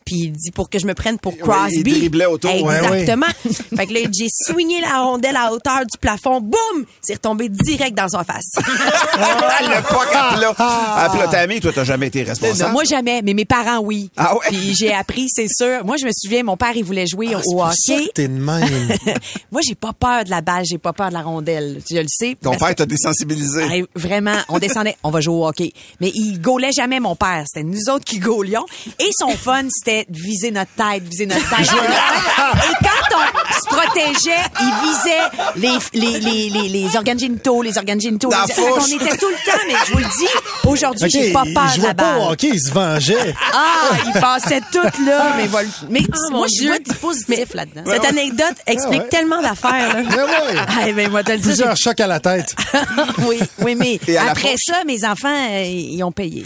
Puis 0.06 0.16
il 0.25 0.31
dit 0.34 0.52
pour 0.52 0.69
que 0.69 0.78
je 0.78 0.86
me 0.86 0.94
prenne 0.94 1.18
pour 1.18 1.36
Crosby. 1.36 1.81
il 1.84 1.84
driblait 2.00 2.28
autour. 2.28 2.52
Ouais, 2.63 2.78
Exactement. 2.78 3.25
fait 3.75 3.88
que 3.88 3.94
là, 3.94 4.00
j'ai 4.16 4.28
swingé 4.30 4.80
la 4.81 5.02
rondelle 5.02 5.36
à 5.36 5.52
hauteur 5.52 5.80
du 5.80 5.98
plafond. 6.00 6.42
Boum! 6.42 6.86
C'est 7.02 7.16
retombé 7.16 7.50
direct 7.50 7.98
dans 7.98 8.07
sa 8.07 8.24
face. 8.24 8.46
le 8.57 9.81
poc 9.81 10.07
à 10.13 10.36
plat. 10.38 10.54
À 10.57 11.10
plat. 11.10 11.28
Ta 11.28 11.40
amie, 11.40 11.60
toi, 11.60 11.72
t'as 11.74 11.84
jamais 11.84 12.07
été 12.07 12.22
Non, 12.22 12.28
responsable? 12.30 12.72
moi, 12.72 12.84
jamais, 12.84 13.22
mais 13.24 13.34
mes 13.34 13.46
parents, 13.46 13.80
oui. 13.80 14.12
Ah 14.16 14.36
ouais? 14.36 14.42
Puis 14.50 14.75
j'ai 14.75 14.94
appris, 14.94 15.28
c'est 15.28 15.48
sûr. 15.50 15.84
Moi, 15.84 15.98
je 15.98 16.06
me 16.06 16.12
souviens, 16.16 16.44
mon 16.44 16.56
père, 16.56 16.74
il 16.75 16.84
voulait 16.84 17.08
jouer 17.08 17.30
Ah, 17.34 17.42
au 17.46 17.63
hockey. 17.63 18.10
t'es 18.13 18.28
de 18.28 18.34
même. 18.34 18.68
Moi, 19.51 19.62
j'ai 19.68 19.75
pas 19.75 19.94
peur 19.94 20.24
de 20.24 20.30
la 20.30 20.42
balle, 20.42 20.66
j'ai 20.69 20.78
pas 20.78 20.94
peur 20.94 21.10
de 21.10 21.13
la 21.13 21.22
rondelle. 21.22 21.81
Je 21.90 21.98
le 21.98 22.06
sais. 22.08 22.38
Ton 22.42 22.56
père 22.58 22.75
t'a 22.75 22.86
désensibilisé. 22.86 23.63
Hey, 23.63 23.86
vraiment, 23.96 24.36
on 24.50 24.60
descendait, 24.60 24.96
on 25.04 25.10
va 25.10 25.19
jouer 25.22 25.36
au 25.36 25.48
hockey. 25.48 25.74
Mais 26.00 26.12
il 26.13 26.40
gaulait 26.42 26.72
jamais 26.74 27.00
mon 27.00 27.16
père. 27.16 27.44
C'était 27.48 27.63
nous 27.66 27.90
autres 27.90 28.06
qui 28.06 28.19
gaulions. 28.19 28.66
Et 29.00 29.10
son 29.18 29.30
fun, 29.30 29.63
c'était 29.69 29.94
viser 30.09 30.51
notre 30.51 30.71
tête, 30.71 31.03
viser 31.03 31.25
notre 31.25 31.47
tête. 31.50 31.59
Et 31.69 32.83
quand 32.86 33.18
on 33.18 33.53
se 33.53 33.65
protégeait, 33.68 34.44
il 34.62 34.74
visait 34.88 35.21
les, 35.56 36.00
les, 36.00 36.19
les, 36.19 36.50
les, 36.50 36.69
les 36.69 36.95
organes 36.95 37.19
génitaux, 37.19 37.62
les 37.62 37.77
organes 37.77 38.00
génitaux. 38.01 38.30
Dans 38.30 38.44
les- 38.45 38.53
fourche. 38.53 38.92
était 38.92 39.18
tout 39.18 39.27
le 39.30 39.51
temps, 39.51 39.59
mais 39.68 39.74
je 39.88 39.92
vous 39.94 39.97
le 40.00 40.03
dis, 40.06 40.27
aujourd'hui, 40.68 41.06
OK, 41.06 41.12
j'ai 41.12 41.31
pas 41.33 41.44
peur 41.53 41.71
de 41.77 41.81
la 41.81 41.94
pas 41.94 42.03
balle. 42.03 42.21
au 42.21 42.31
hockey, 42.31 42.50
il 42.53 42.60
se 42.62 42.72
vengeait. 42.72 43.34
Ah, 43.53 43.89
il 44.05 44.20
passait 44.20 44.62
tout 44.72 45.03
là, 45.05 45.34
mais 45.38 45.48
voilà. 45.48 45.67
Mais 45.89 46.01
Ah, 46.12 46.15
moi, 46.31 46.48
je 46.48 46.67
vois 46.67 46.79
du 46.79 46.93
positif 46.96 47.53
là-dedans. 47.53 47.84
Cette 47.86 48.05
anecdote 48.05 48.55
explique 48.67 49.01
ouais. 49.03 49.10
tellement 49.10 49.41
d'affaires. 49.41 49.96
Mais 49.96 50.15
ouais. 50.15 50.60
Ah, 50.67 50.91
ben, 50.96 51.10
moi, 51.12 51.22
le 51.27 51.38
Plusieurs 51.39 51.75
chocs 51.77 52.00
à 52.00 52.08
la 52.08 52.20
tête. 52.20 52.55
oui, 53.27 53.39
oui, 53.60 53.75
mais 53.75 54.00
après 54.17 54.55
ça, 54.58 54.84
mes 54.86 55.03
enfants, 55.05 55.27
euh, 55.51 55.63
ils 55.63 56.03
ont 56.03 56.12
payé. 56.12 56.46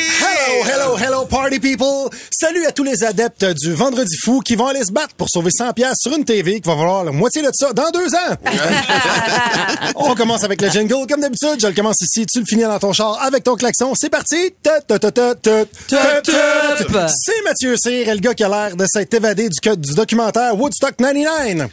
Hello, 0.51 0.63
hello, 0.65 0.97
hello, 0.97 1.25
party 1.25 1.59
people! 1.61 2.09
Salut 2.29 2.65
à 2.65 2.73
tous 2.73 2.83
les 2.83 3.05
adeptes 3.05 3.45
du 3.61 3.73
Vendredi 3.73 4.17
fou 4.21 4.41
qui 4.41 4.55
vont 4.57 4.67
aller 4.67 4.83
se 4.83 4.91
battre 4.91 5.15
pour 5.15 5.29
sauver 5.29 5.49
100 5.49 5.71
pièces 5.71 5.95
sur 6.01 6.13
une 6.13 6.25
TV 6.25 6.59
qui 6.59 6.67
va 6.67 6.75
valoir 6.75 7.05
la 7.05 7.11
moitié 7.13 7.41
de 7.41 7.49
ça 7.53 7.71
dans 7.71 7.89
deux 7.91 8.13
ans. 8.13 8.35
On 9.95 10.13
commence 10.13 10.43
avec 10.43 10.61
le 10.61 10.69
jingle 10.69 11.07
comme 11.07 11.21
d'habitude. 11.21 11.55
Je 11.61 11.67
le 11.67 11.73
commence 11.73 12.01
ici, 12.01 12.25
tu 12.25 12.39
le 12.39 12.45
finis 12.45 12.63
dans 12.63 12.79
ton 12.79 12.91
char 12.91 13.17
avec 13.23 13.45
ton 13.45 13.55
klaxon. 13.55 13.93
C'est 13.95 14.09
parti! 14.09 14.51
Tut, 14.61 14.69
tut, 14.89 14.99
tut, 14.99 15.11
tut, 15.13 15.21
tut, 15.41 15.65
tut, 15.87 16.85
tut. 16.85 16.93
C'est 17.15 17.43
Mathieu 17.45 17.75
Cyr, 17.77 18.13
le 18.13 18.19
gars 18.19 18.33
qui 18.33 18.43
a 18.43 18.49
l'air 18.49 18.75
de 18.75 18.85
s'être 18.87 19.13
évadé 19.13 19.47
du 19.47 19.93
documentaire 19.93 20.59
Woodstock 20.59 20.97
99. 20.97 21.69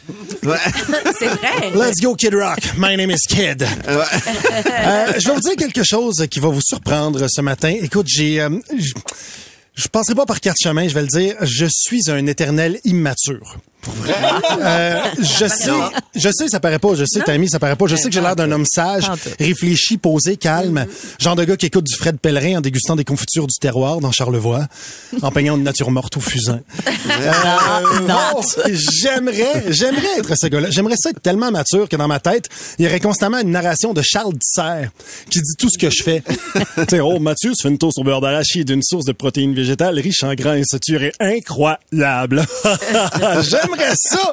C'est 1.19 1.25
vrai. 1.27 1.71
Let's 1.75 1.99
go, 2.01 2.15
Kid 2.15 2.33
Rock. 2.33 2.59
My 2.77 2.95
name 2.95 3.11
is 3.11 3.25
Kid. 3.27 3.61
Euh, 3.89 4.03
je 5.17 5.27
vais 5.27 5.33
vous 5.33 5.41
dire 5.41 5.55
quelque 5.57 5.83
chose 5.83 6.25
qui 6.31 6.39
va 6.39 6.47
vous 6.47 6.61
surprendre 6.61 7.25
ce 7.29 7.41
matin. 7.41 7.75
Écoute, 7.81 8.07
j'ai... 8.07 8.39
euh, 8.39 8.49
j- 8.77 8.93
je 9.75 9.87
passerai 9.87 10.15
pas 10.15 10.25
par 10.25 10.39
quatre 10.41 10.57
chemins, 10.61 10.87
je 10.87 10.93
vais 10.93 11.01
le 11.01 11.07
dire. 11.07 11.35
Je 11.41 11.65
suis 11.69 12.09
un 12.09 12.25
éternel 12.25 12.79
immature. 12.83 13.57
Euh, 14.61 14.99
je 15.17 15.47
sais, 15.47 15.71
je 16.15 16.29
sais, 16.29 16.49
ça 16.49 16.59
paraît 16.59 16.79
pas. 16.79 16.95
Je 16.95 17.05
sais, 17.05 17.21
Tammy, 17.21 17.49
ça 17.49 17.59
paraît 17.59 17.75
pas. 17.75 17.87
Je 17.87 17.95
sais 17.95 18.09
que 18.09 18.13
j'ai 18.13 18.21
l'air 18.21 18.35
d'un 18.35 18.51
homme 18.51 18.65
sage, 18.65 19.09
réfléchi, 19.39 19.97
posé, 19.97 20.37
calme. 20.37 20.85
Genre 21.19 21.35
de 21.35 21.45
gars 21.45 21.55
qui 21.55 21.67
écoute 21.67 21.85
du 21.85 21.95
Fred 21.95 22.17
Pellerin 22.19 22.57
en 22.57 22.61
dégustant 22.61 22.95
des 22.95 23.05
confitures 23.05 23.47
du 23.47 23.55
terroir 23.59 23.99
dans 23.99 24.11
Charlevoix, 24.11 24.67
en 25.21 25.31
peignant 25.31 25.55
une 25.55 25.63
nature 25.63 25.91
morte 25.91 26.17
au 26.17 26.19
fusain. 26.19 26.59
Euh, 26.87 27.31
j'aimerais, 29.01 29.65
j'aimerais 29.69 30.19
être 30.19 30.33
ce 30.35 30.47
gars-là. 30.47 30.69
J'aimerais 30.69 30.95
ça 30.97 31.11
être 31.11 31.21
tellement 31.21 31.51
mature 31.51 31.87
que 31.87 31.95
dans 31.95 32.07
ma 32.07 32.19
tête, 32.19 32.49
il 32.77 32.85
y 32.85 32.87
aurait 32.87 32.99
constamment 32.99 33.39
une 33.39 33.51
narration 33.51 33.93
de 33.93 34.01
Charles 34.01 34.33
Disser 34.33 34.89
qui 35.29 35.39
dit 35.39 35.55
tout 35.57 35.69
ce 35.69 35.77
que 35.77 35.89
je 35.89 36.03
fais. 36.03 36.21
tu 36.77 36.83
sais, 36.89 36.99
oh, 36.99 37.19
Mathieu, 37.19 37.51
tu 37.51 37.63
fais 37.63 37.69
une 37.69 37.77
toast 37.77 37.97
au 37.97 38.03
beurre 38.03 38.21
d'arachide 38.21 38.67
d'une 38.67 38.83
source 38.83 39.05
de 39.05 39.13
protéines 39.13 39.53
végétales 39.53 39.97
riche 39.99 40.23
en 40.23 40.33
grains 40.33 40.63
saturés 40.63 41.11
incroyable? 41.19 42.45
J'aimerais 43.41 43.68
ça. 43.95 44.31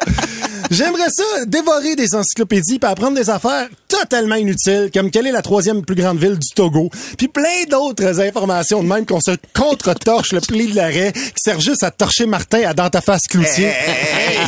J'aimerais 0.70 1.08
ça, 1.10 1.44
dévorer 1.46 1.94
des 1.94 2.14
encyclopédies 2.14 2.78
puis 2.78 2.90
apprendre 2.90 3.14
des 3.16 3.30
affaires 3.30 3.68
totalement 3.88 4.34
inutiles, 4.34 4.90
comme 4.92 5.10
quelle 5.12 5.26
est 5.28 5.32
la 5.32 5.42
troisième 5.42 5.84
plus 5.84 5.94
grande 5.94 6.18
ville 6.18 6.36
du 6.38 6.48
Togo, 6.54 6.90
puis 7.16 7.28
plein 7.28 7.64
d'autres 7.70 8.20
informations 8.20 8.82
de 8.82 8.88
même 8.88 9.06
qu'on 9.06 9.20
se 9.20 9.30
contre-torche 9.54 10.32
le 10.32 10.40
pli 10.40 10.66
de 10.66 10.74
l'arrêt, 10.76 11.12
qui 11.12 11.32
servent 11.36 11.60
juste 11.60 11.84
à 11.84 11.92
torcher 11.92 12.26
Martin 12.26 12.62
à 12.66 12.74
dans 12.74 12.90
ta 12.90 13.00
face 13.00 13.22
cloutier. 13.30 13.70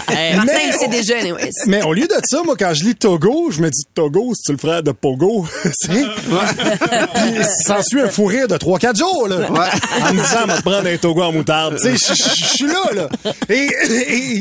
Martin, 0.09 0.45
Mais- 0.45 0.53
il 0.67 0.73
sait 0.75 0.89
déjà. 0.89 1.15
Mais 1.67 1.83
au 1.83 1.93
lieu 1.93 2.07
de 2.09 2.15
ça, 2.29 2.43
moi, 2.45 2.57
quand 2.59 2.75
je 2.75 2.83
lis 2.85 2.97
Togo, 2.97 3.51
je 3.53 3.61
me 3.61 3.71
dis 3.71 3.85
Togo, 3.95 4.33
c'est-tu 4.35 4.53
le 4.53 4.59
frère 4.59 4.83
de 4.83 4.91
Pogo? 4.91 5.47
C'est- 5.73 5.93
Puis 5.93 7.45
s'ensuit 7.65 8.01
un 8.01 8.09
fou 8.09 8.25
rire 8.27 8.49
de 8.49 8.57
3-4 8.57 8.97
jours, 8.99 9.29
là. 9.29 9.37
En 9.49 10.13
me 10.15 10.21
disant, 10.21 10.39
on 10.45 10.47
va 10.49 10.57
te 10.57 10.63
prendre 10.63 10.89
un 10.89 10.97
Togo 10.97 11.23
en 11.23 11.33
moutarde. 11.33 11.77
Tu 11.81 11.97
sais, 11.97 12.15
je- 12.15 12.47
suis 12.57 12.67
là, 12.67 12.91
là. 12.95 13.09
Et, 13.49 13.69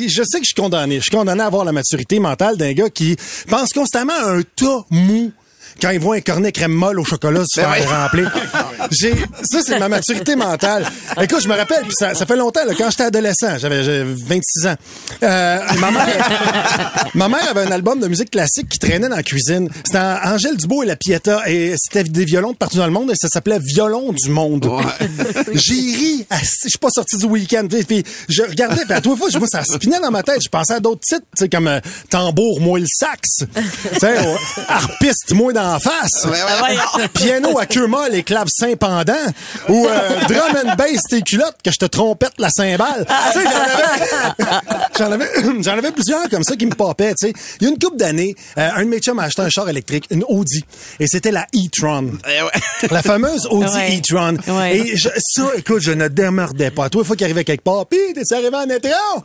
et 0.03 0.09
je 0.09 0.23
sais 0.23 0.37
que 0.39 0.46
je 0.46 0.53
suis. 0.53 0.96
Je 0.96 1.01
suis 1.01 1.12
condamné 1.12 1.41
à 1.41 1.46
avoir 1.46 1.65
la 1.65 1.72
maturité 1.72 2.20
mentale 2.20 2.58
d'un 2.58 2.74
gars 2.74 2.89
qui 2.89 3.15
pense 3.50 3.74
constamment 3.74 4.13
à 4.13 4.32
un 4.32 4.41
tas 4.41 4.86
mou 4.89 5.32
quand 5.81 5.89
il 5.91 6.00
voit 6.00 6.15
un 6.15 6.22
cornet 6.22 6.51
crème 6.51 6.72
molle 6.72 7.00
au 7.00 7.05
chocolat 7.05 7.43
se 7.48 7.62
Ben 7.62 7.72
faire 7.74 8.03
remplir. 8.03 8.31
J'ai, 8.91 9.13
ça, 9.43 9.60
c'est 9.65 9.79
ma 9.79 9.89
maturité 9.89 10.36
mentale. 10.36 10.86
Écoute, 11.22 11.41
je 11.43 11.48
me 11.48 11.55
rappelle, 11.55 11.81
puis 11.84 11.93
ça, 11.98 12.13
ça 12.15 12.25
fait 12.25 12.36
longtemps, 12.36 12.65
là, 12.65 12.74
quand 12.77 12.89
j'étais 12.89 13.03
adolescent, 13.03 13.57
j'avais 13.57 13.84
j'avais 13.84 14.03
26 14.03 14.67
ans. 14.67 14.75
Euh, 15.24 15.60
ma 15.79 15.91
mère, 15.91 17.10
ma 17.13 17.27
mère 17.29 17.50
avait 17.50 17.62
un 17.62 17.72
album 17.72 18.00
de 18.00 18.07
musique 18.07 18.31
classique 18.31 18.69
qui 18.69 18.79
traînait 18.79 19.10
dans 19.10 19.15
la 19.15 19.24
cuisine. 19.24 19.69
C'était 19.86 19.98
Angèle 20.00 20.57
Dubois 20.57 20.86
et 20.86 20.88
la 20.88 20.96
Pieta, 20.96 21.41
et 21.50 21.75
c'était 21.77 22.03
des 22.03 22.25
violons 22.25 22.51
de 22.51 22.57
partout 22.57 22.77
dans 22.77 22.86
le 22.86 22.91
monde, 22.93 23.12
et 23.12 23.15
ça 23.15 23.27
s'appelait 23.27 23.60
Violon 23.60 24.13
du 24.13 24.29
monde. 24.29 24.69
J'ai 25.53 25.74
ri, 25.74 26.25
à- 26.29 26.38
je 26.39 26.69
suis 26.69 26.77
pas 26.79 26.89
sorti 26.89 27.17
du 27.17 27.25
week-end, 27.25 27.67
puis, 27.67 28.03
je 28.29 28.43
regardais, 28.43 28.84
puis 28.86 28.93
à 28.93 29.01
tous 29.01 29.12
les 29.12 29.17
fois, 29.17 29.27
moi, 29.39 29.48
ça 29.51 29.63
spinait 29.63 30.00
dans 30.00 30.12
ma 30.12 30.24
tête, 30.24 30.41
je 30.43 30.50
pensais 30.50 30.74
à 30.74 30.79
d'autres 30.79 31.01
titres, 31.01 31.48
comme 31.51 31.67
euh, 31.67 31.79
Tambour, 32.10 32.62
moi 32.62 32.79
le 32.79 32.86
sax, 32.89 33.22
harpiste, 34.67 35.34
moi 35.34 35.53
d'en 35.67 35.79
face, 35.79 36.25
piano 37.13 37.57
à 37.59 37.65
queue 37.65 37.88
molle 37.88 38.15
et 38.15 38.24
clavecin 38.24 38.75
pendant, 38.79 39.13
ou 39.69 39.86
euh, 39.88 40.09
drum 40.27 40.57
and 40.71 40.75
bass 40.77 41.01
tes 41.09 41.21
culottes, 41.21 41.57
que 41.63 41.71
je 41.71 41.77
te 41.77 41.86
trompette 41.86 42.33
la 42.38 42.50
cymbale. 42.50 43.05
Tu 43.33 43.39
sais, 43.39 43.45
j'en 44.97 45.12
avais, 45.12 45.29
j'en 45.62 45.77
avais, 45.77 45.91
plusieurs 45.91 46.29
comme 46.29 46.43
ça 46.43 46.55
qui 46.55 46.65
me 46.65 46.74
popaient, 46.75 47.13
tu 47.19 47.27
sais. 47.27 47.33
Il 47.59 47.63
y 47.65 47.67
a 47.67 47.74
une 47.74 47.79
couple 47.79 47.97
d'années, 47.97 48.36
euh, 48.57 48.69
un 48.75 48.83
de 48.83 48.89
mes 48.89 49.00
chums 49.00 49.19
a 49.19 49.24
acheté 49.24 49.41
un 49.41 49.50
char 49.50 49.67
électrique, 49.69 50.05
une 50.09 50.24
Audi, 50.27 50.63
et 51.00 51.07
c'était 51.07 51.31
la 51.31 51.45
e-tron. 51.55 52.12
La 52.91 53.01
fameuse 53.01 53.47
Audi 53.50 53.75
Ouais. 53.75 53.97
e-tron. 54.00 54.38
Ouais. 54.57 54.77
Et 54.77 54.95
je- 54.97 55.09
ça, 55.19 55.43
écoute, 55.57 55.81
je 55.81 55.91
ne 55.91 56.07
démerdais 56.07 56.71
pas. 56.71 56.89
Toi, 56.89 57.01
une 57.01 57.07
fois 57.07 57.15
qu'il 57.15 57.25
arrivait 57.25 57.43
quelque 57.43 57.63
part, 57.63 57.86
pis 57.88 57.97
t'es 58.13 58.21
arrivé 58.33 58.55
en 58.55 58.69
étron. 58.69 59.24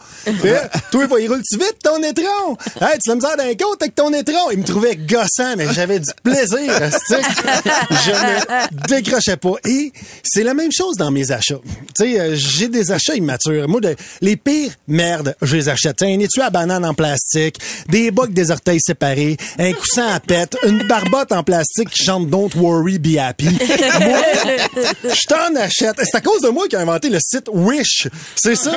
Toi, 0.91 1.07
il 1.21 1.29
roule-tu 1.29 1.57
vite 1.59 1.77
ton 1.83 2.03
étron? 2.03 2.57
Hey, 2.81 2.99
tu 3.03 3.09
l'as 3.11 3.15
misère 3.15 3.37
d'un 3.37 3.55
côte 3.55 3.81
avec 3.83 3.95
ton 3.95 4.13
étron. 4.13 4.51
Il 4.53 4.59
me 4.59 4.65
trouvait 4.65 4.97
gossant, 4.97 5.55
mais 5.57 5.67
j'avais 5.73 5.99
du 6.01 6.07
plaisir. 6.23 6.32
Esti. 6.33 6.69
je 8.05 8.11
ne 8.11 8.87
décrochais 8.89 9.37
pas. 9.37 9.55
Et 9.67 9.93
c'est 10.23 10.43
la 10.43 10.55
même 10.55 10.73
chose 10.73 10.97
dans 10.97 11.11
mes 11.11 11.31
achats. 11.31 11.61
Tu 11.97 12.05
sais, 12.05 12.21
euh, 12.21 12.35
j'ai 12.35 12.69
des 12.69 12.91
achats 12.91 13.15
immatures. 13.15 13.69
Moi, 13.69 13.81
les 14.21 14.37
pires 14.37 14.73
merdes, 14.89 15.35
je 15.43 15.57
les 15.57 15.69
achète. 15.69 16.03
Un 16.03 16.19
étui 16.19 16.41
à 16.41 16.51
banane 16.51 16.85
en 16.85 16.95
plastique, 16.95 17.59
des 17.89 18.11
bocs 18.11 18.33
des 18.33 18.51
orteils 18.51 18.81
séparés, 18.81 19.37
un 19.59 19.73
coussin 19.73 20.07
à 20.09 20.21
pète, 20.21 20.57
une 20.67 20.87
barbotte 20.87 21.33
en 21.33 21.43
plastique 21.43 21.91
qui 21.91 22.05
chante 22.05 22.29
Don't 22.29 22.51
Worry, 22.57 22.99
Be 22.99 23.19
Happy. 23.19 23.47
Moi, 23.47 24.23
je 25.05 25.27
t'en 25.29 25.55
achète. 25.57 25.97
C'est 26.05 26.17
à 26.17 26.21
cause 26.21 26.43
de 26.43 26.49
moi 26.49 26.67
qui 26.69 26.77
a 26.77 26.81
inventé 26.81 27.09
le 27.09 27.19
site 27.21 27.49
Wish. 27.53 28.09
C'est 28.37 28.57
ça. 28.57 28.73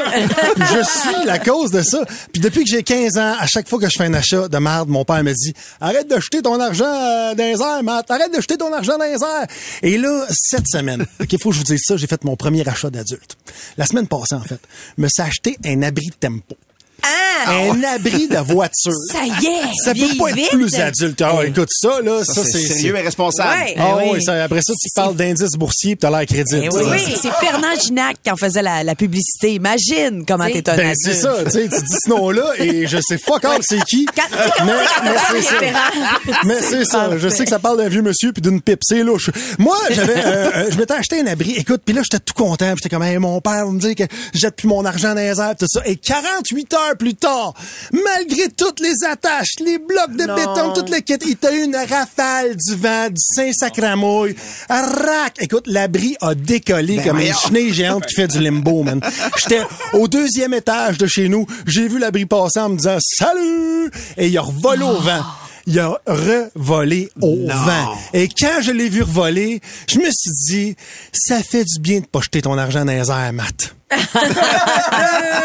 Je 0.57 0.83
suis 0.83 1.25
la 1.25 1.39
cause 1.39 1.71
de 1.71 1.81
ça. 1.81 1.99
Puis 2.31 2.41
depuis 2.41 2.63
que 2.63 2.69
j'ai 2.69 2.83
15 2.83 3.17
ans, 3.17 3.33
à 3.39 3.47
chaque 3.47 3.67
fois 3.67 3.79
que 3.79 3.87
je 3.89 3.97
fais 3.97 4.05
un 4.05 4.13
achat 4.13 4.47
de 4.47 4.57
merde, 4.57 4.89
mon 4.89 5.05
père 5.05 5.23
me 5.23 5.33
dit 5.33 5.53
arrête 5.81 6.09
de 6.09 6.19
jeter 6.19 6.41
ton 6.41 6.59
argent 6.59 6.85
euh, 6.85 7.33
les 7.45 7.61
airs, 7.61 7.83
Matt. 7.83 8.09
Arrête 8.11 8.33
de 8.33 8.41
jeter 8.41 8.57
ton 8.57 8.71
argent 8.73 8.97
dans 8.97 9.05
les 9.05 9.21
airs. 9.23 9.47
Et 9.81 9.97
là, 9.97 10.25
cette 10.29 10.67
semaine, 10.67 11.05
OK, 11.19 11.39
faut 11.41 11.49
que 11.49 11.55
je 11.55 11.59
vous 11.59 11.65
dise 11.65 11.81
ça, 11.85 11.97
j'ai 11.97 12.07
fait 12.07 12.23
mon 12.23 12.35
premier 12.35 12.67
achat 12.67 12.89
d'adulte. 12.89 13.37
La 13.77 13.85
semaine 13.85 14.07
passée, 14.07 14.35
en 14.35 14.41
fait, 14.41 14.59
me 14.97 15.07
suis 15.07 15.21
acheté 15.21 15.57
un 15.65 15.81
abri 15.81 16.07
de 16.07 16.15
tempo. 16.15 16.55
Un 17.47 17.83
abri 17.95 18.27
de 18.27 18.37
voiture. 18.37 18.91
Ça 19.11 19.19
y 19.25 19.45
est, 19.45 19.61
Ça 19.83 19.93
peut 19.93 20.17
pas 20.17 20.29
être 20.29 20.35
vite. 20.35 20.49
plus 20.51 20.75
adulte. 20.75 21.21
Ah, 21.21 21.39
écoute, 21.45 21.69
ça, 21.71 22.01
là, 22.03 22.23
ça, 22.23 22.33
Ça, 22.35 22.43
c'est 22.43 22.59
sérieux 22.59 22.95
et 22.97 23.01
responsable. 23.01 23.49
Ouais. 23.63 23.75
Ah 23.77 23.97
Eh 24.01 24.03
oui, 24.03 24.09
oui. 24.15 24.23
ça, 24.23 24.43
après 24.43 24.61
ça, 24.61 24.73
tu 24.73 24.89
parles 24.95 25.15
d'indice 25.15 25.51
boursier 25.51 25.95
pis 25.95 25.99
t'as 26.01 26.09
l'air 26.09 26.25
crédible. 26.25 26.61
Eh 26.65 26.69
oui, 26.69 26.83
oui, 26.91 27.15
c'est 27.21 27.31
Fernand 27.33 27.75
Ginac 27.81 28.17
qui 28.23 28.31
en 28.31 28.35
faisait 28.35 28.61
la, 28.61 28.83
la 28.83 28.95
publicité. 28.95 29.53
Imagine 29.53 30.23
comment 30.27 30.45
t'es 30.47 30.67
un 30.69 30.75
Ben, 30.77 30.93
c'est 30.95 31.13
ça, 31.13 31.35
tu 31.45 31.51
sais, 31.51 31.63
tu 31.69 31.81
dis 31.81 31.95
ce 32.03 32.09
nom-là 32.09 32.45
et 32.59 32.87
je 32.87 32.97
sais 33.07 33.17
fuck 33.17 33.43
all 33.45 33.59
c'est 33.61 33.83
qui. 33.85 34.05
Quand- 34.05 34.21
quand 34.31 34.65
mais, 34.65 34.73
mais 35.03 35.09
c'est 35.29 35.41
ça. 35.41 35.53
référent. 35.59 35.79
Mais 36.45 36.55
c'est 36.61 36.85
ça. 36.85 37.17
Je 37.17 37.29
sais 37.29 37.43
que 37.43 37.49
ça 37.49 37.59
parle 37.59 37.77
d'un 37.77 37.89
vieux 37.89 38.01
monsieur 38.01 38.31
puis 38.33 38.41
d'une 38.41 38.61
pipe. 38.61 38.79
C'est 38.83 39.03
louche. 39.03 39.29
Moi, 39.59 39.77
j'avais, 39.91 40.17
euh, 40.25 40.51
euh, 40.55 40.67
je 40.71 40.77
m'étais 40.77 40.93
acheté 40.93 41.19
un 41.21 41.27
abri. 41.27 41.53
Écoute, 41.57 41.81
puis 41.85 41.93
là, 41.95 42.01
j'étais 42.03 42.19
tout 42.23 42.33
content. 42.33 42.65
puis 42.73 42.81
J'étais 42.83 42.89
comme, 42.95 43.03
hey, 43.03 43.17
mon 43.17 43.39
père 43.41 43.67
me 43.67 43.79
dit 43.79 43.95
que 43.95 44.03
je 44.33 44.39
jette 44.39 44.55
plus 44.55 44.67
mon 44.67 44.83
argent 44.85 45.09
dans 45.09 45.21
les 45.21 45.39
airs, 45.39 45.55
tout 45.59 45.65
ça. 45.69 45.81
Et 45.85 45.95
48 45.95 46.73
heures 46.73 46.97
plus 46.97 47.15
tard, 47.15 47.34
malgré 47.91 48.49
toutes 48.49 48.79
les 48.79 49.03
attaches, 49.09 49.55
les 49.63 49.77
blocs 49.77 50.15
de 50.15 50.25
Non. 50.25 50.35
béton, 50.35 50.73
toutes 50.73 50.89
les 50.89 51.01
kits, 51.01 51.13
il 51.27 51.37
t'a 51.37 51.51
eu 51.53 51.63
une 51.63 51.75
rafale 51.75 52.55
du 52.55 52.75
vent, 52.75 53.07
du 53.09 53.21
Saint-Sacramouille. 53.21 54.35
Rac! 54.69 55.35
Écoute, 55.39 55.67
l'abri 55.67 56.15
a 56.21 56.35
décollé 56.35 56.97
comme 57.03 57.19
une 57.19 57.33
chenille 57.33 57.73
géante 57.73 58.05
qui 58.05 58.15
fait 58.15 58.27
du 58.27 58.39
limbo, 58.39 58.83
man. 58.83 59.01
J'étais 59.37 59.61
au 59.93 60.07
deuxième 60.07 60.53
étage 60.53 60.97
de 60.97 61.07
chez 61.07 61.29
nous. 61.29 61.45
J'ai 61.65 61.87
vu 61.87 61.99
l'abri 61.99 62.25
passer 62.25 62.59
en 62.59 62.69
me 62.69 62.77
disant 62.77 62.97
salut 62.99 63.91
et 64.17 64.27
il 64.27 64.37
a 64.37 64.41
revolé 64.41 64.83
au 64.83 64.99
vent. 64.99 65.23
Il 65.67 65.79
a 65.79 65.99
revolé 66.05 67.09
au 67.21 67.47
vent. 67.47 67.95
Et 68.13 68.27
quand 68.27 68.61
je 68.61 68.71
l'ai 68.71 68.87
vu 68.89 69.01
revoler, 69.01 69.61
je 69.89 69.97
me 69.97 70.05
suis 70.11 70.31
dit, 70.47 70.75
ça 71.11 71.41
fait 71.41 71.63
du 71.63 71.79
bien 71.79 72.01
de 72.01 72.05
pas 72.05 72.21
jeter 72.21 72.41
ton 72.43 72.57
argent 72.57 72.85
dans 72.85 72.91
les 72.91 73.09
airs, 73.09 73.33
Matt. 73.33 73.74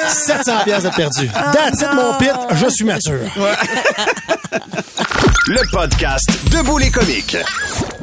700 0.08 0.64
pièces 0.64 0.84
de 0.84 0.90
perdu. 0.90 1.28
That's 1.52 1.82
it, 1.82 1.92
mon 1.94 2.14
pit. 2.18 2.32
Je 2.52 2.68
suis 2.68 2.84
mature. 2.84 3.20
Le 5.46 5.70
podcast 5.70 6.28
Debout 6.50 6.78
les 6.78 6.90
comiques. 6.90 7.36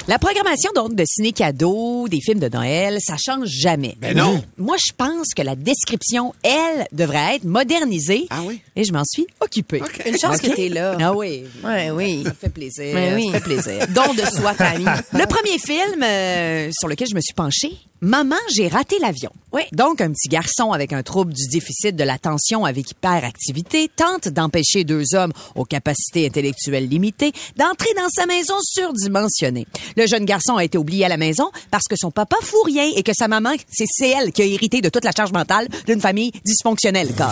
La 0.07 0.19
programmation 0.19 0.71
donc 0.73 0.95
de 0.95 1.03
ciné 1.05 1.33
cadeaux, 1.33 2.07
des 2.07 2.21
films 2.21 2.39
de 2.39 2.47
Noël, 2.47 2.97
ça 3.01 3.15
change 3.17 3.49
jamais. 3.49 3.97
Ben 3.99 4.15
non. 4.15 4.41
Moi, 4.57 4.77
je 4.77 4.93
pense 4.95 5.33
que 5.35 5.41
la 5.41 5.55
description, 5.55 6.33
elle, 6.43 6.87
devrait 6.93 7.35
être 7.35 7.43
modernisée. 7.43 8.27
Ah 8.29 8.39
oui? 8.45 8.61
Et 8.77 8.85
je 8.85 8.93
m'en 8.93 9.03
suis 9.03 9.27
occupée. 9.41 9.81
Une 10.05 10.17
chance 10.17 10.37
OK? 10.37 10.43
que 10.43 10.55
t'es 10.55 10.69
là. 10.69 10.95
Ah 11.01 11.13
oui. 11.13 11.43
Ouais, 11.61 11.89
oui. 11.89 12.23
Ça 12.23 12.33
fait 12.33 12.49
plaisir. 12.49 12.95
Ouais, 12.95 13.13
oui. 13.15 13.25
Ça 13.33 13.39
fait 13.39 13.43
plaisir. 13.43 13.87
Don 13.89 14.13
de 14.13 14.25
soi, 14.25 14.53
Tammy. 14.53 14.85
Le 15.13 15.25
premier 15.25 15.59
film 15.59 16.01
euh, 16.01 16.69
sur 16.71 16.87
lequel 16.87 17.07
je 17.09 17.15
me 17.15 17.21
suis 17.21 17.33
penchée, 17.33 17.73
Maman, 18.01 18.35
j'ai 18.55 18.67
raté 18.67 18.99
l'avion. 18.99 19.31
Oui. 19.53 19.63
Donc, 19.71 20.01
un 20.01 20.11
petit 20.11 20.27
garçon 20.27 20.71
avec 20.71 20.93
un 20.93 21.01
trouble 21.01 21.33
du 21.33 21.47
déficit 21.47 21.95
de 21.95 22.03
l'attention 22.03 22.63
avec 22.63 22.91
hyperactivité 22.91 23.89
tente 23.95 24.27
d'empêcher 24.27 24.83
deux 24.83 25.15
hommes 25.15 25.33
aux 25.55 25.65
capacités 25.65 26.27
intellectuelles 26.27 26.87
limitées 26.87 27.31
d'entrer 27.55 27.89
dans 27.95 28.09
sa 28.09 28.27
maison 28.27 28.53
surdimensionnée. 28.61 29.65
Le 29.95 30.05
jeune 30.05 30.25
garçon 30.25 30.57
a 30.57 30.63
été 30.63 30.77
oublié 30.77 31.05
à 31.05 31.09
la 31.09 31.17
maison 31.17 31.49
parce 31.71 31.85
que 31.89 31.95
son 31.97 32.11
papa 32.11 32.35
fout 32.41 32.65
rien 32.65 32.87
et 32.95 33.01
que 33.01 33.13
sa 33.17 33.27
maman, 33.27 33.55
c'est 33.67 33.87
c'est 33.89 34.09
elle 34.09 34.31
qui 34.31 34.43
a 34.43 34.45
hérité 34.45 34.81
de 34.81 34.89
toute 34.89 35.03
la 35.03 35.11
charge 35.11 35.31
mentale 35.31 35.67
d'une 35.87 36.01
famille 36.01 36.31
dysfonctionnelle. 36.45 37.09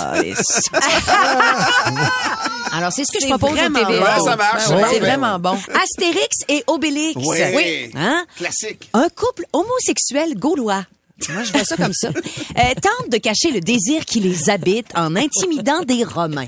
Alors, 2.77 2.91
c'est 2.91 3.05
ce 3.05 3.11
que 3.11 3.19
je 3.21 3.27
propose 3.27 3.51
au 3.51 3.69
bon. 3.69 4.25
Ça 4.25 4.35
marche. 4.35 4.67
Ouais, 4.69 4.75
Ouais, 4.75 4.81
c'est 4.89 4.93
ouais. 4.95 4.99
vraiment 4.99 5.39
bon. 5.39 5.57
Astérix 5.81 6.37
et 6.49 6.63
Obélix. 6.67 7.15
Oui. 7.23 7.91
Hein? 7.95 8.25
Classique. 8.37 8.89
Un 8.93 9.07
couple 9.09 9.45
homosexuel 9.53 10.35
gaulois 10.37 10.83
Je 11.19 11.51
vois 11.51 11.63
ça 11.63 11.77
comme 11.77 11.93
ça. 11.93 12.09
Euh, 12.09 12.73
tentent 12.81 13.09
de 13.09 13.17
cacher 13.17 13.51
le 13.51 13.61
désir 13.61 14.03
qui 14.05 14.19
les 14.19 14.49
habite 14.49 14.87
en 14.95 15.15
intimidant 15.15 15.81
des 15.83 16.03
Romains. 16.03 16.47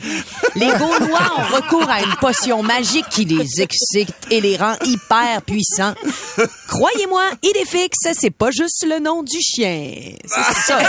Les 0.55 0.67
Gaulois 0.67 1.31
ont 1.37 1.55
recours 1.55 1.89
à 1.89 2.01
une 2.01 2.15
potion 2.19 2.63
magique 2.63 3.07
qui 3.09 3.25
les 3.25 3.61
excite 3.61 4.13
et 4.29 4.41
les 4.41 4.57
rend 4.57 4.75
hyper 4.83 5.41
puissants. 5.43 5.93
Croyez-moi, 6.67 7.23
Idéfix, 7.43 7.97
c'est 8.13 8.29
pas 8.29 8.51
juste 8.51 8.85
le 8.87 8.99
nom 8.99 9.23
du 9.23 9.39
chien. 9.39 9.93
C'est 10.25 10.61
ça. 10.61 10.79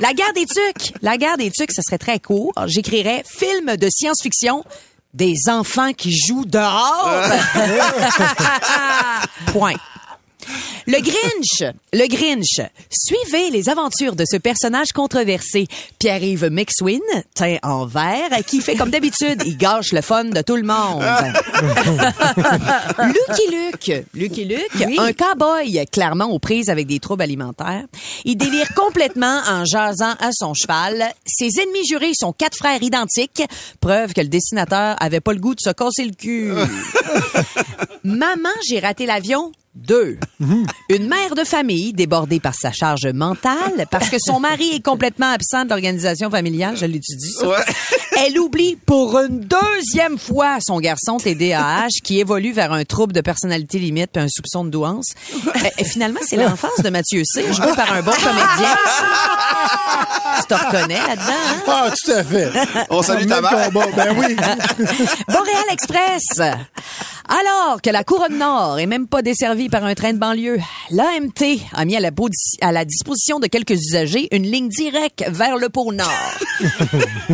La 0.00 0.12
guerre 0.14 0.32
des 0.34 0.46
tucs. 0.46 0.94
La 1.02 1.18
guerre 1.18 1.36
des 1.36 1.50
tucs, 1.50 1.72
ça 1.72 1.82
serait 1.82 1.98
très 1.98 2.20
court. 2.20 2.52
J'écrirais 2.66 3.22
film 3.26 3.76
de 3.76 3.88
science-fiction 3.90 4.64
des 5.12 5.34
enfants 5.48 5.92
qui 5.92 6.10
jouent 6.26 6.46
dehors. 6.46 7.10
Point. 9.46 9.76
Le 10.86 11.00
Grinch, 11.00 11.72
le 11.92 12.06
Grinch. 12.08 12.60
Suivez 12.90 13.50
les 13.50 13.68
aventures 13.68 14.16
de 14.16 14.24
ce 14.30 14.36
personnage 14.36 14.92
controversé, 14.92 15.66
Pierre-Yves 15.98 16.50
McSween, 16.50 17.00
teint 17.34 17.56
en 17.62 17.86
vert, 17.86 18.30
qui 18.46 18.60
fait 18.60 18.76
comme 18.76 18.90
d'habitude, 18.90 19.42
il 19.46 19.56
gâche 19.56 19.92
le 19.92 20.02
fun 20.02 20.24
de 20.24 20.42
tout 20.42 20.56
le 20.56 20.62
monde. 20.62 21.02
Lucky 22.98 23.50
Luke, 23.50 24.04
Lucky 24.14 24.44
Luke, 24.44 24.98
un 24.98 25.12
cow-boy 25.12 25.86
clairement 25.90 26.26
aux 26.26 26.38
prises 26.38 26.68
avec 26.68 26.86
des 26.86 27.00
troubles 27.00 27.22
alimentaires. 27.22 27.84
Il 28.24 28.36
délire 28.36 28.68
complètement 28.74 29.40
en 29.48 29.64
jasant 29.64 30.14
à 30.20 30.30
son 30.32 30.54
cheval. 30.54 31.12
Ses 31.26 31.60
ennemis 31.60 31.86
jurés 31.86 32.12
sont 32.14 32.32
quatre 32.32 32.56
frères 32.56 32.82
identiques, 32.82 33.42
preuve 33.80 34.12
que 34.12 34.20
le 34.20 34.28
dessinateur 34.28 34.96
avait 35.00 35.20
pas 35.20 35.32
le 35.32 35.40
goût 35.40 35.54
de 35.54 35.60
se 35.60 35.70
casser 35.70 36.04
le 36.04 36.14
cul. 36.14 36.52
Maman, 38.04 38.50
j'ai 38.68 38.80
raté 38.80 39.06
l'avion. 39.06 39.52
Deux. 39.74 40.18
Une 40.88 41.08
mère 41.08 41.34
de 41.34 41.42
famille 41.42 41.92
débordée 41.92 42.38
par 42.38 42.54
sa 42.54 42.70
charge 42.70 43.06
mentale 43.12 43.86
parce 43.90 44.08
que 44.08 44.18
son 44.24 44.38
mari 44.38 44.70
est 44.76 44.80
complètement 44.84 45.32
absent 45.32 45.64
de 45.64 45.70
l'organisation 45.70 46.30
familiale, 46.30 46.76
je 46.76 46.86
l'étudie 46.86 47.32
ça. 47.32 47.56
Elle 48.24 48.38
oublie 48.38 48.76
pour 48.86 49.18
une 49.18 49.40
deuxième 49.40 50.16
fois 50.16 50.58
son 50.64 50.78
garçon 50.78 51.16
TDAH 51.16 51.88
qui 52.04 52.20
évolue 52.20 52.52
vers 52.52 52.72
un 52.72 52.84
trouble 52.84 53.12
de 53.12 53.20
personnalité 53.20 53.80
limite 53.80 54.10
puis 54.12 54.22
un 54.22 54.28
soupçon 54.28 54.64
de 54.64 54.70
douance. 54.70 55.12
Et, 55.64 55.82
et 55.82 55.84
finalement, 55.84 56.20
c'est 56.24 56.36
l'enfance 56.36 56.80
de 56.82 56.90
Mathieu 56.90 57.22
C, 57.24 57.52
joué 57.52 57.72
par 57.74 57.92
un 57.92 58.02
bon 58.02 58.12
comédien. 58.12 58.76
Tu 60.40 60.46
te 60.46 60.54
reconnais 60.54 61.00
là-dedans, 61.00 61.24
hein? 61.48 61.62
Ah, 61.66 61.90
tout 62.04 62.10
à 62.12 62.22
fait. 62.22 62.50
On 62.90 63.02
salue 63.02 63.26
ta 63.26 63.40
Même 63.40 63.50
mère. 63.52 63.66
combat, 63.66 63.86
Ben 63.96 64.16
oui. 64.16 64.36
Boréal 65.28 65.64
Express. 65.72 66.22
Alors 67.26 67.80
que 67.80 67.88
la 67.90 68.04
couronne 68.04 68.38
nord 68.38 68.78
est 68.78 68.86
même 68.86 69.06
pas 69.06 69.22
desservie 69.22 69.68
par 69.70 69.84
un 69.84 69.94
train 69.94 70.12
de 70.12 70.18
banlieue, 70.18 70.58
l'AMT 70.90 71.58
a 71.72 71.84
mis 71.86 71.96
à 71.96 72.00
la, 72.00 72.10
bodi- 72.10 72.58
à 72.60 72.70
la 72.70 72.84
disposition 72.84 73.40
de 73.40 73.46
quelques 73.46 73.70
usagers 73.80 74.28
une 74.30 74.42
ligne 74.44 74.68
directe 74.68 75.24
vers 75.28 75.56
le 75.56 75.70
pôle 75.70 75.94
nord. 75.94 76.10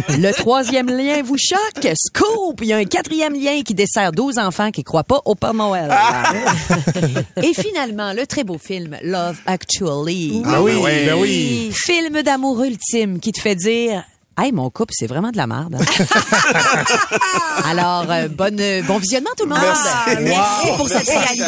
le 0.08 0.30
troisième 0.32 0.86
lien 0.88 1.22
vous 1.22 1.36
choque? 1.36 1.88
Scoop! 1.96 2.60
Il 2.62 2.68
y 2.68 2.72
a 2.72 2.76
un 2.76 2.84
quatrième 2.84 3.34
lien 3.34 3.62
qui 3.62 3.74
dessert 3.74 4.12
12 4.12 4.38
enfants 4.38 4.70
qui 4.70 4.84
croient 4.84 5.02
pas 5.04 5.20
au 5.24 5.34
Père 5.34 5.54
Noël. 5.54 5.92
Et 7.42 7.52
finalement, 7.52 8.12
le 8.12 8.26
très 8.26 8.44
beau 8.44 8.58
film 8.58 8.96
Love 9.02 9.38
Actually. 9.46 10.42
Ah 10.46 10.62
oui, 10.62 10.74
ben 10.84 11.16
oui. 11.18 11.72
Film 11.74 12.22
d'amour 12.22 12.62
ultime 12.62 13.18
qui 13.18 13.32
te 13.32 13.40
fait 13.40 13.56
dire 13.56 14.04
Hey, 14.42 14.52
mon 14.52 14.70
couple, 14.70 14.94
c'est 14.96 15.06
vraiment 15.06 15.30
de 15.30 15.36
la 15.36 15.46
merde. 15.46 15.76
Alors, 17.66 18.06
euh, 18.10 18.26
bonne, 18.28 18.58
euh, 18.58 18.80
bon 18.84 18.96
visionnement 18.96 19.28
tout 19.36 19.44
le 19.44 19.50
monde. 19.50 19.58
Ah, 19.62 20.14
merci 20.18 20.68
pour 20.78 20.88
cette 20.88 21.06
réalité. 21.06 21.44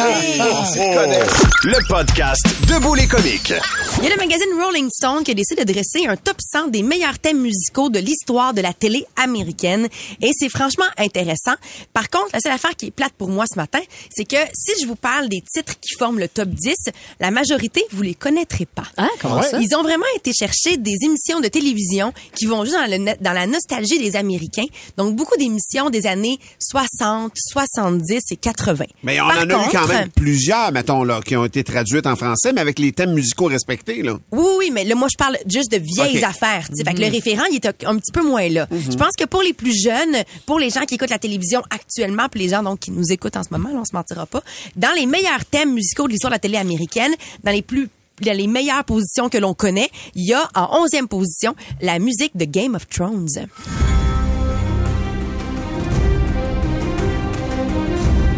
Le 1.64 1.88
podcast 1.88 2.44
Debout 2.68 2.94
les 2.94 3.06
comiques. 3.06 3.54
Il 3.99 4.04
y 4.04 4.08
a 4.08 4.11
le 4.11 4.16
magazine 4.18 4.49
Rolling 4.62 4.90
Stone 4.90 5.25
qui 5.25 5.30
a 5.30 5.34
décidé 5.34 5.64
de 5.64 5.72
dresser 5.72 6.06
un 6.06 6.16
top 6.16 6.37
100 6.38 6.68
des 6.68 6.82
meilleurs 6.82 7.18
thèmes 7.18 7.40
musicaux 7.40 7.88
de 7.88 7.99
l'histoire 7.99 8.52
de 8.52 8.61
la 8.61 8.75
télé 8.75 9.06
américaine. 9.16 9.88
Et 10.20 10.32
c'est 10.38 10.50
franchement 10.50 10.84
intéressant. 10.99 11.54
Par 11.94 12.11
contre, 12.11 12.28
la 12.34 12.40
seule 12.40 12.52
affaire 12.52 12.76
qui 12.76 12.88
est 12.88 12.90
plate 12.90 13.14
pour 13.16 13.28
moi 13.28 13.46
ce 13.50 13.56
matin, 13.56 13.80
c'est 14.14 14.26
que 14.26 14.37
si 14.52 14.82
je 14.82 14.87
vous 14.87 14.96
parle 14.96 15.30
des 15.30 15.40
titres 15.40 15.80
qui 15.80 15.94
forment 15.99 16.18
le 16.18 16.28
top 16.28 16.50
10, 16.50 16.75
la 17.20 17.30
majorité, 17.30 17.82
vous 17.92 18.02
les 18.02 18.14
connaîtrez 18.14 18.66
pas. 18.66 18.84
Hein, 18.99 19.08
comment 19.18 19.40
ça? 19.40 19.61
Ils 19.62 19.75
ont 19.76 19.82
vraiment 19.82 20.04
été 20.14 20.32
chercher 20.34 20.76
des 20.76 20.96
émissions 21.04 21.40
de 21.40 21.49
télévision 21.49 22.12
qui 22.37 22.44
vont 22.44 22.64
juste 22.64 22.82
dans, 22.85 22.91
le, 22.91 22.99
no- 22.99 23.12
dans 23.21 23.33
la 23.33 23.47
nostalgie 23.47 23.99
des 23.99 24.17
Américains. 24.17 24.65
Donc, 24.97 25.17
beaucoup 25.17 25.37
d'émissions 25.37 25.91
des 25.91 26.07
années 26.07 26.39
60, 26.59 27.33
70 27.37 28.19
et 28.31 28.37
80. 28.37 28.85
Mais 29.03 29.21
on 29.21 29.29
Par 29.29 29.37
en 29.39 29.41
a 29.41 29.45
eu 29.67 29.69
quand 29.71 29.87
même 29.89 30.09
plusieurs, 30.11 30.73
mettons, 30.73 31.05
là, 31.05 31.21
qui 31.25 31.37
ont 31.37 31.45
été 31.45 31.65
traduites 31.65 32.07
en 32.07 32.17
français, 32.17 32.53
mais 32.53 32.61
avec 32.61 32.79
les 32.79 32.93
thèmes 32.93 33.12
musicaux 33.12 33.47
respectés, 33.47 34.03
là. 34.03 34.19
Oui, 34.31 34.45
oui, 34.59 34.71
mais 34.73 34.85
là, 34.85 34.95
moi, 34.95 35.09
je 35.11 35.17
parle 35.17 35.39
juste 35.47 35.71
de 35.73 35.79
vieilles 35.79 36.25
affaires. 36.25 36.67
Fait 36.85 36.95
que 36.95 37.01
le 37.01 37.09
référent, 37.09 37.45
il 37.51 37.57
est 37.57 37.67
un 37.67 37.73
un 37.93 37.97
petit 37.97 38.12
peu 38.12 38.23
moins 38.23 38.49
là. 38.49 38.67
Je 38.71 38.97
pense 38.97 39.15
que 39.19 39.25
pour 39.25 39.43
les 39.43 39.53
plus 39.53 39.75
jeunes, 39.83 40.16
pour 40.47 40.59
les 40.59 40.71
gens 40.71 40.83
qui 40.85 40.95
écoutent 40.95 41.11
la 41.11 41.18
télévision 41.18 41.62
actuellement, 41.71 42.29
puis 42.31 42.40
les 42.40 42.49
gens 42.49 42.62
donc 42.62 42.81
qui 42.81 42.90
nous 42.90 43.11
écoutent 43.12 43.37
en 43.37 43.42
ce 43.42 43.49
moment, 43.51 43.68
là, 43.71 43.77
on 43.81 43.85
se 43.85 43.95
mentira 43.95 44.27
pas, 44.27 44.42
dans 44.77 44.92
les 44.97 45.07
meilleurs 45.07 45.45
thèmes 45.45 45.73
musicaux 45.73 46.07
de 46.07 46.12
l'histoire 46.12 46.31
de 46.31 46.35
la 46.37 46.38
télé 46.38 46.57
américaine, 46.59 47.12
dans 47.45 47.51
les 47.51 47.62
plus 47.62 47.88
dans 48.24 48.37
les 48.37 48.46
meilleures 48.46 48.85
positions 48.85 49.28
que 49.28 49.38
l'on 49.38 49.54
connaît, 49.54 49.90
il 50.14 50.24
y 50.26 50.32
a 50.35 50.48
en 50.54 50.85
11e 50.87 51.06
position 51.06 51.54
la 51.80 51.98
musique 51.98 52.37
de 52.37 52.44
Game 52.44 52.74
of 52.74 52.88
Thrones. 52.88 53.28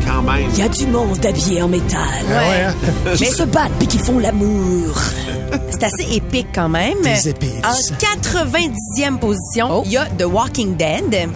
Quand 0.06 0.22
même. 0.22 0.48
Il 0.52 0.58
y 0.58 0.62
a 0.62 0.68
du 0.68 0.86
monde 0.86 1.24
habillé 1.24 1.62
en 1.62 1.68
métal. 1.68 1.98
Ouais, 2.28 2.64
hein? 2.64 2.74
Qui 3.16 3.26
se 3.26 3.42
battent 3.44 3.72
puis 3.78 3.86
qui 3.88 3.98
font 3.98 4.18
l'amour. 4.18 5.00
C'est 5.70 5.82
assez 5.84 6.14
épique 6.16 6.48
quand 6.54 6.68
même. 6.68 7.00
Des 7.02 7.28
épices. 7.28 7.50
En 7.64 7.72
90e 7.96 9.18
position, 9.18 9.82
il 9.86 9.92
y 9.92 9.96
a 9.96 10.06
The 10.06 10.24
Walking 10.24 10.76
Dead. 10.76 11.28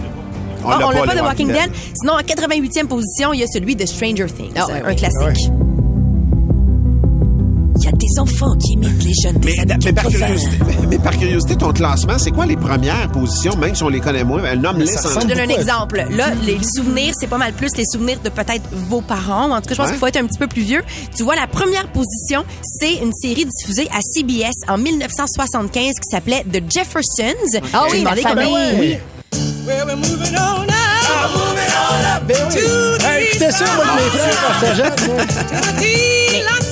On 0.63 0.69
Ah, 0.69 0.77
l'a 0.79 0.87
on 0.87 0.91
pas, 0.91 1.15
de 1.15 1.21
Walking 1.21 1.47
Walking 1.47 1.47
Dead. 1.47 1.71
Sinon, 1.99 2.13
en 2.13 2.19
88e 2.19 2.87
position, 2.87 3.33
il 3.33 3.39
y 3.39 3.43
a 3.43 3.47
celui 3.47 3.75
de 3.75 3.85
Stranger 3.85 4.27
Things, 4.27 4.51
Ah, 4.57 4.65
ouais, 4.67 4.81
un 4.81 4.85
ouais. 4.87 4.95
classique. 4.95 5.49
Il 7.81 7.85
y 7.85 7.87
a 7.87 7.91
des 7.93 8.19
enfants 8.19 8.55
qui 8.57 8.73
imitent 8.73 9.03
les 9.03 9.13
jeunes 9.23 9.37
des 9.39 9.53
Mais, 9.55 9.59
années 9.61 9.75
mais 9.85 9.93
par 9.93 10.03
80. 10.05 10.25
curiosité, 10.25 10.57
mais 10.89 10.97
par 10.99 11.17
curiosité, 11.17 11.55
ton 11.55 11.71
classement, 11.71 12.17
c'est 12.19 12.31
quoi 12.31 12.45
les 12.45 12.57
premières 12.57 13.09
positions, 13.11 13.55
même 13.57 13.73
si 13.73 13.83
on 13.83 13.89
les 13.89 13.99
connaît 14.01 14.23
moins? 14.23 14.41
Nomme-les 14.55 14.85
sans 14.85 15.19
Je 15.21 15.27
donne 15.27 15.39
un 15.39 15.49
exemple. 15.49 16.05
Là, 16.11 16.31
les 16.45 16.59
souvenirs, 16.63 17.13
c'est 17.19 17.27
pas 17.27 17.37
mal 17.37 17.53
plus 17.53 17.69
les 17.77 17.85
souvenirs 17.85 18.19
de 18.23 18.29
peut-être 18.29 18.63
vos 18.89 19.01
parents. 19.01 19.51
En 19.51 19.61
tout 19.61 19.69
cas, 19.69 19.75
je 19.75 19.75
pense 19.75 19.85
Ouais. 19.85 19.91
qu'il 19.93 19.99
faut 19.99 20.07
être 20.07 20.17
un 20.17 20.25
petit 20.27 20.37
peu 20.39 20.47
plus 20.47 20.61
vieux. 20.61 20.81
Tu 21.15 21.23
vois, 21.23 21.35
la 21.35 21.47
première 21.47 21.87
position, 21.91 22.43
c'est 22.63 22.95
une 22.95 23.13
série 23.13 23.45
diffusée 23.45 23.87
à 23.91 24.01
CBS 24.01 24.51
en 24.67 24.77
1975 24.77 25.93
qui 25.95 26.09
s'appait 26.11 26.43
The 26.51 26.61
Jeffersons. 26.71 27.59
Ah 27.73 27.85
oui, 27.91 28.03
la 28.03 28.15
famille. 28.15 28.53
Ben 28.53 28.75
oui. 28.79 28.97
Hey, 33.01 33.27
écoutez 33.29 33.51
ça, 33.51 33.65
moi, 33.75 33.85
de 33.85 33.91
mes 33.95 34.09
frères, 34.09 34.37
quand 34.41 34.53
j'étais 34.59 34.75
jeune. 34.75 36.68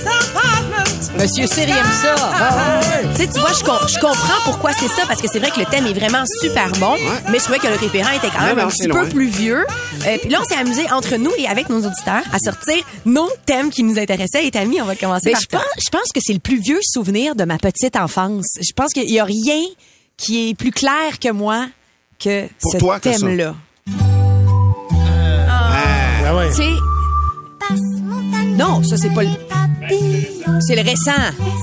Monsieur 1.19 1.47
Siri 1.47 1.71
aime 1.71 1.91
ça. 2.01 2.15
Ah, 2.19 2.79
ouais. 2.79 3.07
Tu 3.15 3.21
sais, 3.21 3.27
tu 3.27 3.39
vois, 3.39 3.51
je, 3.57 3.63
com- 3.63 3.87
je 3.87 3.99
comprends 3.99 4.41
pourquoi 4.43 4.71
c'est 4.73 4.87
ça, 4.87 5.03
parce 5.07 5.21
que 5.21 5.27
c'est 5.31 5.39
vrai 5.39 5.49
que 5.51 5.59
le 5.59 5.65
thème 5.65 5.85
est 5.87 5.93
vraiment 5.93 6.23
super 6.41 6.71
bon, 6.73 6.95
mais 7.29 7.39
je 7.39 7.43
trouvais 7.43 7.59
que 7.59 7.67
le 7.67 7.75
référent 7.75 8.11
était 8.15 8.29
quand 8.29 8.43
même 8.45 8.57
non, 8.57 8.63
un 8.65 8.67
petit 8.67 8.87
peu 8.87 8.93
loin. 9.01 9.09
plus 9.09 9.27
vieux. 9.27 9.65
Euh, 10.05 10.17
puis 10.21 10.29
là, 10.29 10.39
on 10.41 10.45
s'est 10.45 10.59
amusé 10.59 10.89
entre 10.91 11.15
nous 11.17 11.31
et 11.37 11.47
avec 11.47 11.69
nos 11.69 11.79
auditeurs 11.85 12.21
à 12.31 12.39
sortir 12.39 12.75
nos 13.05 13.29
thèmes 13.45 13.69
qui 13.71 13.83
nous 13.83 13.97
intéressaient. 13.97 14.45
Et 14.45 14.51
Tammy, 14.51 14.79
on 14.81 14.85
va 14.85 14.95
commencer 14.95 15.27
Mais 15.27 15.31
par 15.33 15.41
je 15.41 15.47
toi. 15.47 15.59
pense, 15.59 15.83
je 15.85 15.89
pense 15.89 16.11
que 16.13 16.19
c'est 16.21 16.33
le 16.33 16.39
plus 16.39 16.59
vieux 16.61 16.79
souvenir 16.83 17.35
de 17.35 17.43
ma 17.45 17.57
petite 17.57 17.95
enfance. 17.95 18.45
Je 18.61 18.73
pense 18.73 18.91
qu'il 18.93 19.09
y 19.09 19.19
a 19.19 19.23
rien 19.25 19.61
qui 20.17 20.49
est 20.49 20.53
plus 20.55 20.71
clair 20.71 21.19
que 21.19 21.31
moi 21.31 21.65
que 22.19 22.47
Pour 22.61 22.71
ce 22.73 22.99
thème-là. 22.99 23.55
Ah 25.49 26.35
ouais. 26.35 26.49
Tu 26.49 26.55
sais, 26.55 26.69
non, 28.57 28.83
ça 28.83 28.97
c'est 28.97 29.13
pas 29.13 29.23
le. 29.23 29.29
C'est 30.60 30.75
le 30.75 30.81
récent. 30.81 31.12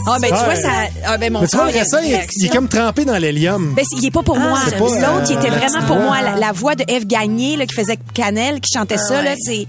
Ah 0.07 0.17
ben 0.21 0.29
tu 0.29 0.35
Ouais. 0.35 0.45
vois 0.45 0.57
ça. 0.57 0.71
Ah 1.07 1.19
ben 1.19 1.33
mon 1.33 1.41
Mais 1.41 1.49
tu 1.49 1.57
vois, 1.57 1.71
le 1.71 1.79
récent, 1.79 1.99
il 2.05 2.13
est, 2.13 2.27
il 2.37 2.47
est 2.47 2.49
comme 2.49 2.69
trempé 2.69 3.05
dans 3.05 3.17
l'hélium. 3.17 3.75
Ben, 3.75 3.85
c'est- 3.89 3.97
il 3.99 4.07
est 4.07 4.11
pas 4.11 4.23
pour 4.23 4.39
moi. 4.39 4.59
c'est 4.65 4.73
pas, 4.73 4.79
L'autre, 4.85 5.27
il 5.31 5.37
euh, 5.37 5.41
était 5.41 5.51
la 5.51 5.57
vraiment 5.57 5.75
petite 5.75 5.87
pour 5.87 5.97
voix. 5.97 6.05
moi. 6.07 6.21
La, 6.23 6.37
la 6.37 6.53
voix 6.53 6.75
de 6.75 6.85
Eve 6.89 7.07
Gagné, 7.07 7.57
là, 7.57 7.67
qui 7.67 7.75
faisait 7.75 7.99
Canel, 8.13 8.61
qui 8.61 8.71
chantait 8.73 8.99
ça, 8.99 9.23
là, 9.23 9.35
c'est, 9.41 9.67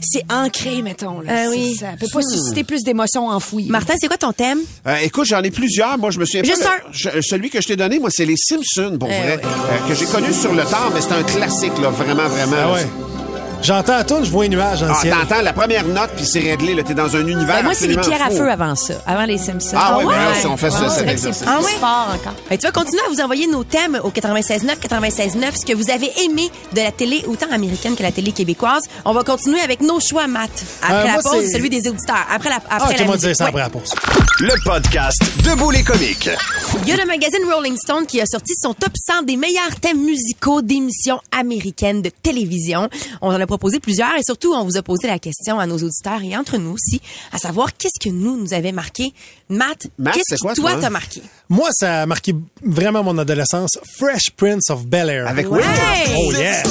c'est 0.00 0.22
ancré, 0.32 0.82
mettons, 0.82 1.20
là. 1.20 1.30
Ah 1.30 1.36
C'est- 1.44 1.48
oui. 1.50 1.76
Ça 1.78 1.86
peut 2.00 2.06
pas 2.12 2.22
susciter 2.22 2.64
plus 2.64 2.82
d'émotions 2.82 3.28
enfouies. 3.28 3.68
Martin, 3.68 3.94
c'est 4.00 4.08
quoi 4.08 4.16
ton 4.16 4.32
thème? 4.32 4.58
Euh, 4.86 4.96
écoute, 5.02 5.26
j'en 5.26 5.42
ai 5.42 5.50
plusieurs. 5.50 5.98
Moi, 5.98 6.10
je 6.10 6.18
me 6.18 6.24
souviens 6.24 6.42
Juste 6.42 6.62
pas. 6.62 6.70
un. 6.70 6.92
je- 6.92 7.20
celui 7.20 7.50
que 7.50 7.60
je 7.60 7.68
t'ai 7.68 7.76
donné, 7.76 7.98
moi, 7.98 8.10
c'est 8.10 8.24
les 8.26 8.36
Simpsons, 8.36 8.96
pour 8.98 9.08
Eh 9.10 9.20
vrai. 9.22 9.40
Euh, 9.44 9.88
que 9.88 9.94
j'ai 9.94 10.06
connu 10.06 10.32
sur 10.32 10.52
le 10.54 10.64
tard, 10.64 10.90
mais 10.94 11.00
c'est 11.00 11.12
un 11.12 11.22
classique, 11.22 11.78
là, 11.82 11.90
vraiment, 11.90 12.28
vraiment. 12.28 12.56
Ah 12.58 12.72
ouais. 12.72 12.86
J'entends 13.64 14.04
toune, 14.04 14.24
je 14.26 14.30
vois 14.30 14.44
un 14.44 14.48
nuage 14.48 14.80
dans 14.80 14.88
le 14.88 14.92
Ah, 14.94 15.00
ciel. 15.00 15.14
t'entends 15.14 15.40
la 15.42 15.54
première 15.54 15.86
note, 15.86 16.10
puis 16.16 16.26
c'est 16.26 16.40
réglé. 16.40 16.74
là. 16.74 16.82
T'es 16.82 16.92
dans 16.92 17.16
un 17.16 17.26
univers 17.26 17.56
Ben, 17.56 17.62
moi, 17.64 17.72
c'est 17.74 17.86
les 17.86 17.96
pierres 17.96 18.22
à 18.22 18.28
feu 18.30 18.50
avant 18.50 18.74
ça, 18.76 18.94
avant 19.06 19.24
les 19.24 19.38
Simpsons. 19.38 19.74
Ah 19.74 19.96
ouais, 19.96 20.04
ben 20.04 20.10
là, 20.12 20.34
si 20.38 20.46
on 20.46 20.56
fait 20.58 20.70
ça, 20.70 20.82
Ouais, 20.82 20.88
c'est 20.90 20.94
vrai 20.96 21.04
que 21.04 21.08
l'exercice. 21.10 21.42
plus 21.42 21.50
Ah 21.50 21.60
ouais? 21.62 21.72
fort 21.80 22.08
encore. 22.14 22.34
Tu 22.50 22.56
vas 22.58 22.72
continuer 22.72 23.00
à 23.06 23.10
vous 23.10 23.20
envoyer 23.22 23.46
nos 23.46 23.64
thèmes 23.64 23.98
au 24.04 24.10
96.9, 24.10 24.78
96.9, 24.80 25.56
ce 25.58 25.64
que 25.64 25.72
vous 25.74 25.90
avez 25.90 26.10
aimé 26.24 26.50
de 26.74 26.80
la 26.82 26.92
télé, 26.92 27.24
autant 27.26 27.50
américaine 27.52 27.96
que 27.96 28.02
la 28.02 28.12
télé 28.12 28.32
québécoise. 28.32 28.82
On 29.06 29.14
va 29.14 29.22
continuer 29.24 29.60
avec 29.60 29.80
nos 29.80 29.98
choix, 29.98 30.26
Matt. 30.26 30.50
Après 30.82 30.94
Euh, 30.94 31.04
la 31.04 31.12
moi, 31.14 31.22
pause, 31.22 31.32
c'est- 31.46 31.52
celui 31.52 31.70
des 31.70 31.88
auditeurs. 31.88 32.16
Après 32.30 32.50
la, 32.50 32.56
Ah, 32.68 32.76
après 32.76 32.92
ok, 32.92 32.98
la 32.98 33.04
on 33.04 33.06
va 33.08 33.12
musique. 33.14 33.26
dire 33.28 33.36
ça 33.36 33.44
Ouais. 33.44 33.48
après 33.50 33.62
la 33.62 33.70
pause. 33.70 33.94
Le 34.40 34.52
podcast 34.64 35.22
Debout 35.42 35.70
les 35.70 35.82
comiques. 35.84 36.28
Il 36.82 36.88
y 36.88 36.92
a 36.92 36.96
le 36.96 37.06
magazine 37.06 37.40
Rolling 37.50 37.76
Stone 37.78 38.04
qui 38.06 38.20
a 38.20 38.26
sorti 38.26 38.52
son 38.60 38.74
top 38.74 38.92
100 38.96 39.22
des 39.22 39.36
meilleurs 39.36 39.74
thèmes 39.80 40.02
musicaux 40.04 40.60
d'émissions 40.60 41.20
américaines 41.32 42.02
de 42.02 42.10
télévision. 42.10 42.88
On 43.22 43.28
en 43.32 43.40
a 43.40 43.46
proposé 43.54 43.78
plusieurs 43.78 44.16
et 44.16 44.22
surtout, 44.24 44.52
on 44.52 44.64
vous 44.64 44.76
a 44.76 44.82
posé 44.82 45.06
la 45.06 45.20
question 45.20 45.60
à 45.60 45.66
nos 45.66 45.76
auditeurs 45.78 46.22
et 46.22 46.36
entre 46.36 46.58
nous 46.58 46.72
aussi, 46.72 47.00
à 47.32 47.38
savoir 47.38 47.76
qu'est-ce 47.76 48.00
que 48.04 48.12
nous, 48.12 48.36
nous 48.36 48.52
avait 48.52 48.72
marqué. 48.72 49.12
Matt, 49.48 49.86
Matt, 49.98 50.14
qu'est-ce 50.14 50.40
quoi, 50.40 50.54
toi, 50.54 50.72
toi? 50.72 50.80
t'a 50.80 50.90
marqué? 50.90 51.22
Moi, 51.48 51.68
ça 51.72 52.02
a 52.02 52.06
marqué 52.06 52.34
vraiment 52.64 53.04
mon 53.04 53.16
adolescence. 53.18 53.78
Fresh 53.96 54.30
Prince 54.36 54.70
of 54.70 54.86
Bel-Air. 54.86 55.28
Avec 55.28 55.48
Ouais. 55.50 55.60
Will. 55.60 55.66
Oh 56.16 56.32
yeah. 56.32 56.62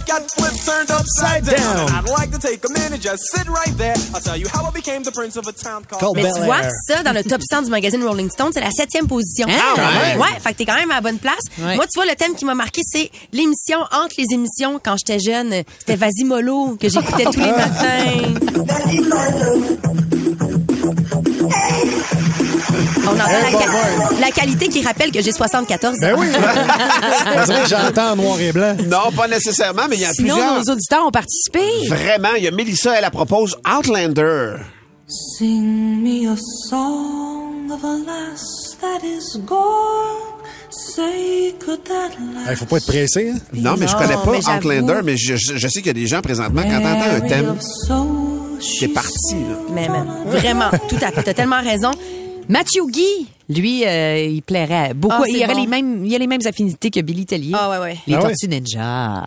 Life 0.00 0.06
got 0.06 0.30
flipped, 0.30 0.64
turned 0.64 0.90
upside 0.90 1.44
down. 1.44 1.56
down. 1.56 1.88
And 1.88 1.96
I'd 1.96 2.08
like 2.10 2.30
to 2.32 2.38
take 2.38 2.64
a 2.64 2.72
minute, 2.72 3.00
just 3.00 3.22
sit 3.32 3.48
right 3.48 3.76
there. 3.76 3.94
I'll 4.14 4.20
tell 4.20 4.36
you 4.36 4.46
how 4.48 4.64
I 4.64 4.70
became 4.70 5.02
the 5.02 5.12
prince 5.12 5.36
of 5.36 5.46
a 5.46 5.52
town 5.52 5.84
called 5.84 6.16
Mais 6.16 6.22
Bel 6.22 6.34
tu 6.34 6.40
vois, 6.42 6.62
ça, 6.86 7.02
dans 7.02 7.12
le 7.12 7.22
top 7.24 7.42
100 7.42 7.62
du 7.62 7.70
magazine 7.70 8.02
Rolling 8.04 8.30
Stone, 8.30 8.50
c'est 8.52 8.60
la 8.60 8.70
septième 8.70 9.06
position. 9.06 9.46
Ah, 9.50 9.74
ouais. 9.76 10.16
Ouais, 10.20 10.40
fait 10.40 10.52
que 10.52 10.58
t'es 10.58 10.64
quand 10.64 10.76
même 10.76 10.90
à 10.90 10.96
la 10.96 11.00
bonne 11.00 11.18
place. 11.18 11.40
Ouais. 11.58 11.76
Moi, 11.76 11.86
tu 11.86 11.96
vois, 11.98 12.06
le 12.06 12.16
thème 12.16 12.34
qui 12.34 12.44
m'a 12.44 12.54
marqué, 12.54 12.82
c'est 12.84 13.10
l'émission 13.32 13.80
entre 13.92 14.14
les 14.18 14.26
émissions 14.32 14.80
quand 14.82 14.96
j'étais 14.98 15.20
jeune. 15.20 15.62
C'était 15.78 15.96
Vas-y 15.96 16.24
Mollo, 16.24 16.76
que 16.80 16.88
j'écoutais 16.88 17.24
tous 17.24 17.40
les 17.40 17.52
matins. 17.52 18.34
On 23.10 23.14
entend 23.14 23.24
Eh, 23.28 23.42
la, 23.44 23.50
bon, 23.50 23.58
ca- 23.58 23.70
ouais. 23.70 24.20
la 24.20 24.30
qualité 24.30 24.68
qui 24.68 24.82
rappelle 24.84 25.10
que 25.10 25.20
j'ai 25.20 25.32
74 25.32 25.96
Ben 26.00 26.14
ans. 26.14 26.18
oui. 26.20 26.26
On 26.32 27.44
dirait 27.44 27.62
que 27.62 27.68
j'entends 27.68 28.12
en 28.12 28.16
noir 28.16 28.40
et 28.40 28.52
blanc. 28.52 28.76
Non, 28.86 29.10
pas 29.16 29.26
nécessairement, 29.28 29.82
mais 29.88 29.96
il 29.96 30.02
y 30.02 30.04
a 30.04 30.12
Sinon, 30.12 30.34
plusieurs. 30.36 30.54
nos 30.64 30.72
auditeurs 30.72 31.06
ont 31.06 31.10
participé. 31.10 31.60
Vraiment, 31.88 32.34
il 32.36 32.44
y 32.44 32.48
a 32.48 32.50
Mélissa, 32.50 32.94
elle, 32.96 33.04
elle 33.04 33.10
propose 33.10 33.56
Outlander. 33.68 34.54
Sing 35.08 36.02
me 36.02 36.32
a 36.32 36.36
song 36.68 37.68
of 37.72 37.84
a 37.84 37.96
lass 38.06 38.76
that 38.80 39.04
is 39.04 39.38
gone. 39.44 39.58
Say, 40.70 41.54
could 41.64 41.80
that 41.84 42.10
Il 42.48 42.56
faut 42.56 42.64
pas 42.64 42.76
être 42.76 42.86
pressé. 42.86 43.32
Hein? 43.34 43.38
Non, 43.52 43.74
mais 43.76 43.88
je 43.88 43.96
connais 43.96 44.14
pas 44.14 44.30
mais. 44.30 44.38
Outlander, 44.56 45.00
mais 45.02 45.16
je, 45.16 45.34
je- 45.36 45.56
je 45.56 45.68
sais 45.68 45.80
qu'il 45.80 45.88
y 45.88 45.90
a 45.90 45.94
des 45.94 46.06
gens 46.06 46.20
présentement, 46.22 46.62
quand 46.62 46.80
t'entends 46.80 47.16
un 47.16 47.20
thème 47.22 47.56
qui 48.60 48.84
est 48.84 48.88
parti, 48.88 49.34
là. 49.34 49.56
Mais, 49.74 49.88
mais 49.88 50.38
vraiment, 50.38 50.70
tout 50.88 50.96
à 51.02 51.10
fait. 51.10 51.24
T'as 51.24 51.34
tellement 51.34 51.60
raison. 51.60 51.90
Mathieu 52.50 52.82
Guy, 52.88 53.28
lui, 53.48 53.86
euh, 53.86 54.26
il 54.28 54.42
plairait 54.42 54.92
beaucoup. 54.92 55.22
Ah, 55.22 55.28
il, 55.28 55.36
aurait 55.44 55.54
bon. 55.54 55.60
les 55.60 55.66
mêmes, 55.68 56.04
il 56.04 56.12
a 56.16 56.18
les 56.18 56.26
mêmes 56.26 56.40
affinités 56.44 56.90
que 56.90 56.98
Billy 56.98 57.24
Tellier. 57.24 57.52
Ah, 57.54 57.70
ouais, 57.70 57.78
ouais. 57.78 57.96
Les 58.08 58.14
Ah 58.14 58.22
ouais? 58.22 58.22
Tortues 58.24 58.48
Ninja. 58.48 59.24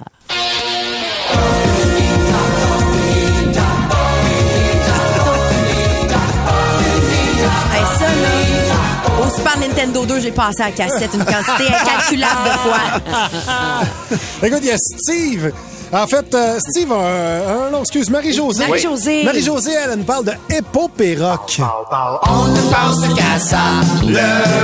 Hey, 7.71 7.83
ça, 7.97 8.07
là, 8.07 9.25
au 9.25 9.29
Super 9.33 9.57
Nintendo 9.57 10.05
2, 10.05 10.19
j'ai 10.19 10.31
passé 10.31 10.61
à 10.61 10.65
la 10.65 10.71
cassette 10.71 11.13
une 11.13 11.23
quantité 11.23 11.73
incalculable 11.73 12.43
de 12.43 12.57
fois. 12.59 14.17
Écoute, 14.43 14.59
il 14.63 14.67
y 14.67 14.71
a 14.71 14.77
Steve. 14.77 15.53
En 15.93 16.07
fait, 16.07 16.33
euh, 16.33 16.57
Steve 16.59 16.91
a 16.91 16.95
un... 16.95 17.67
un- 17.67 17.69
non, 17.71 17.81
excuse, 17.81 18.09
Marie-Josée. 18.09 18.65
Marie-Josée. 18.67 19.23
Marie-Josée, 19.23 19.71
elle, 19.83 19.91
elle 19.93 19.99
nous 19.99 20.05
parle 20.05 20.25
de 20.25 20.31
épopéroc. 20.49 21.59
On 21.59 22.47
ne 22.47 22.61
pense 22.71 23.13
qu'à 23.15 23.39
ça, 23.39 23.59
le 24.01 24.17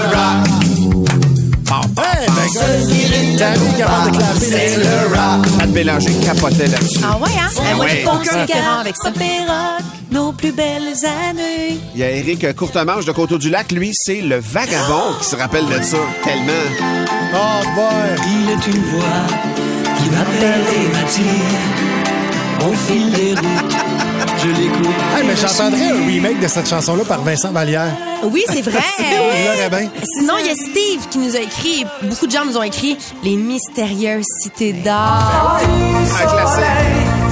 rock. 0.10 0.48
Hey, 2.00 2.28
ben, 2.28 3.38
T'as 3.38 3.56
mis 3.58 3.74
capable 3.78 4.12
de 4.12 4.18
clapper 4.18 4.39
C'est 4.39 4.78
le 4.78 5.08
rock. 5.15 5.46
Anne 5.62 5.72
Bélanger 5.72 6.13
capotait 6.26 6.68
là-dessus. 6.68 7.00
Ah 7.04 7.18
ouais, 7.22 7.30
hein? 7.39 7.50
Eh, 7.72 7.76
moi, 7.76 7.86
j'ai 7.88 7.98
Ouais. 7.98 8.04
pas 8.04 8.80
avec 8.82 8.96
ça. 8.98 9.12
nos 10.12 10.32
plus 10.32 10.52
belles 10.52 10.96
années. 11.30 11.78
Il 11.94 12.00
y 12.02 12.04
a 12.04 12.10
Eric 12.10 12.56
Courtemanche 12.56 13.06
de 13.06 13.12
Coteau-du-Lac. 13.12 13.72
Lui, 13.72 13.92
c'est 13.94 14.22
le 14.22 14.39
vagabond 14.39 15.13
qui 15.22 15.26
se 15.28 15.36
rappelle 15.36 15.68
de 15.68 15.80
ça. 15.84 15.98
Tellement. 16.24 16.54
Oh, 17.36 17.63
boy. 17.76 18.26
Il 18.28 18.50
est 18.50 18.76
une 18.76 18.84
voix 18.86 19.04
qui 20.00 20.10
m'appelle 20.10 20.64
et 20.76 20.88
m'attire. 20.94 21.90
Au 22.68 22.74
fil 22.74 23.12
des 23.12 23.32
routes, 23.36 23.76
je 24.44 24.48
l'écoute. 24.50 24.88
Hey, 25.18 25.26
mais 25.26 25.36
j'entendrais 25.36 25.90
un 25.90 26.06
remake 26.06 26.40
de 26.40 26.48
cette 26.48 26.70
chanson-là 26.70 27.04
par 27.04 27.22
Vincent 27.22 27.52
Vallière. 27.52 27.92
Oui, 28.24 28.44
c'est 28.48 28.62
vrai. 28.62 28.80
Bien. 29.70 29.90
Sinon, 30.18 30.36
il 30.40 30.48
y 30.48 30.50
a 30.50 30.56
Steve 30.56 31.08
qui 31.10 31.18
nous 31.18 31.36
a 31.36 31.40
écrit, 31.40 31.86
beaucoup 32.04 32.28
de 32.28 32.32
gens 32.32 32.46
nous 32.46 32.58
ont 32.58 32.64
écrit 32.64 32.98
Les 33.24 33.36
mystérieuses 33.36 34.26
cités 34.42 34.74
d'or. 34.74 35.60
Un 35.62 36.26
classique. 36.26 36.64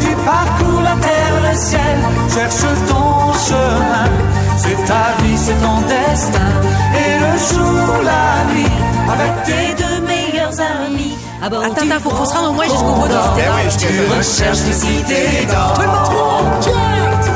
Tu 0.02 0.16
parcours 0.26 0.82
la 0.82 0.96
terre, 0.96 1.52
le 1.52 1.58
ciel, 1.58 1.98
cherche 2.34 2.62
ton 2.88 3.34
chemin. 3.48 4.10
C'est 4.58 4.86
ta 4.86 5.24
vie, 5.24 5.38
c'est 5.38 5.62
ton 5.62 5.82
destin. 5.82 6.52
Et 6.96 7.20
le 7.20 7.38
jour, 7.50 8.04
la 8.04 8.54
nuit, 8.54 8.72
avec 9.12 9.44
tes 9.46 9.84
deux 9.84 10.02
meilleurs 10.06 10.60
amis. 10.60 11.17
Attends, 11.42 11.60
du 11.60 11.66
attends, 11.92 12.00
faut, 12.02 12.10
faut 12.10 12.26
se 12.26 12.34
rendre 12.34 12.50
au 12.50 12.54
moins 12.54 12.66
jusqu'au 12.66 12.94
bout 12.94 13.08
des 13.08 13.14
Ben 13.14 13.52
oui, 13.56 13.64
d'or. 13.64 13.72
je 13.72 13.78
Tu 13.88 14.18
recherches 14.18 14.60
les 14.68 14.74
cités 14.74 15.46
d'or. 15.46 15.74
Tout 15.76 15.82
le 15.82 15.88
monde, 15.88 16.64
chante. 16.64 17.34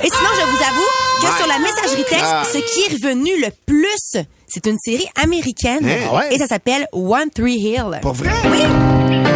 Et 0.00 0.08
sinon, 0.08 0.30
je 0.40 0.44
vous 0.46 0.62
avoue 0.62 0.88
que 1.20 1.26
Ouais. 1.26 1.36
sur 1.38 1.46
la 1.48 1.58
messagerie 1.58 2.04
texte, 2.04 2.24
Ah. 2.32 2.42
ce 2.44 2.58
qui 2.58 2.80
est 2.86 2.92
revenu 3.06 3.30
le 3.40 3.48
plus, 3.66 4.24
c'est 4.46 4.66
une 4.66 4.78
série 4.78 5.08
américaine. 5.22 5.84
Hein? 5.84 6.06
Ah 6.10 6.16
ouais? 6.16 6.34
Et 6.34 6.38
ça 6.38 6.46
s'appelle 6.46 6.86
One 6.92 7.30
Tree 7.34 7.56
Hill. 7.58 7.98
Pour 8.00 8.12
vrai? 8.14 8.30
Oui. 8.44 9.27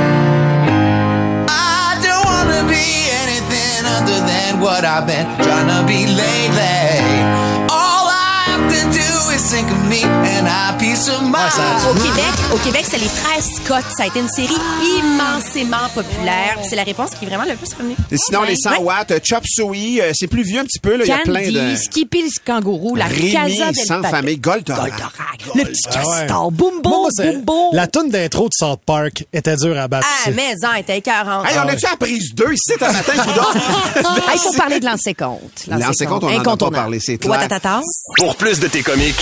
Other 3.97 4.21
than 4.27 4.61
what 4.61 4.85
I've 4.85 5.07
been 5.07 5.27
trying 5.37 5.69
to 5.69 5.87
be 5.87 6.07
lately. 6.07 7.52
Au 11.89 11.95
Québec, 11.95 12.25
au 12.53 12.57
Québec, 12.59 12.85
c'est 12.87 12.99
les 12.99 13.09
frères 13.09 13.43
Scott. 13.43 13.85
Ça 13.97 14.03
a 14.03 14.07
été 14.07 14.21
une 14.21 14.29
série 14.29 14.55
immensément 14.99 15.89
populaire. 15.95 16.59
C'est 16.69 16.77
la 16.77 16.83
réponse 16.83 17.11
qui 17.19 17.25
est 17.25 17.29
vraiment 17.29 17.45
le 17.49 17.57
plus 17.57 17.73
revenue. 17.73 17.97
Et 18.11 18.17
sinon, 18.19 18.43
les 18.43 18.57
100 18.57 18.71
Ouais. 18.73 18.79
watts, 18.81 19.11
euh, 19.11 19.21
Chop 19.25 19.45
Suey, 19.47 20.03
euh, 20.03 20.13
c'est 20.15 20.27
plus 20.27 20.43
vieux 20.43 20.61
un 20.61 20.65
petit 20.65 20.79
peu. 20.79 20.97
Là. 20.97 21.05
Il 21.05 21.09
y 21.09 21.13
a 21.13 21.19
plein 21.19 21.51
de... 21.51 21.77
Skippy 21.77 22.23
le 22.23 22.29
kangourou, 22.45 22.95
la 22.95 23.07
Rémi, 23.07 23.33
Casa 23.33 23.73
del 23.73 23.87
sans 23.87 24.03
famille, 24.03 24.37
Goldorak. 24.37 24.91
Goldorak. 24.91 25.55
Le 25.55 25.65
petit 25.65 25.81
Ah 25.89 25.93
castor. 25.95 26.53
Boum, 26.53 26.83
boum. 26.83 27.09
La 27.73 27.87
toune 27.87 28.11
d'intro 28.11 28.49
de 28.49 28.55
South 28.55 28.81
Park 28.85 29.25
était 29.33 29.57
dure 29.57 29.79
à 29.79 29.89
battre. 29.89 30.07
Ah, 30.27 30.31
mais 30.31 30.55
en 30.65 30.75
était 30.75 30.99
écœurante. 30.99 31.47
Hey, 31.49 31.57
on 31.59 31.69
a-tu 31.69 31.87
à 31.87 31.97
prise 31.97 32.35
2 32.35 32.53
ici, 32.53 32.73
un 32.81 32.93
matin? 32.93 33.13
Ah, 33.17 34.31
il 34.35 34.39
faut 34.39 34.53
parler 34.53 34.79
de 34.79 34.85
l'ancien 34.85 35.15
compte. 35.15 35.41
L'ancien 35.69 36.07
compte, 36.07 36.25
on 36.25 36.31
n'en 36.31 36.41
a 36.41 36.57
pas 36.57 36.71
parlé, 36.71 37.01
c'est 37.01 37.17
clair. 37.17 37.49
Pour 38.19 38.37
plus 38.37 38.61
de 38.61 38.69
tes 38.69 38.83
comiques, 38.83 39.22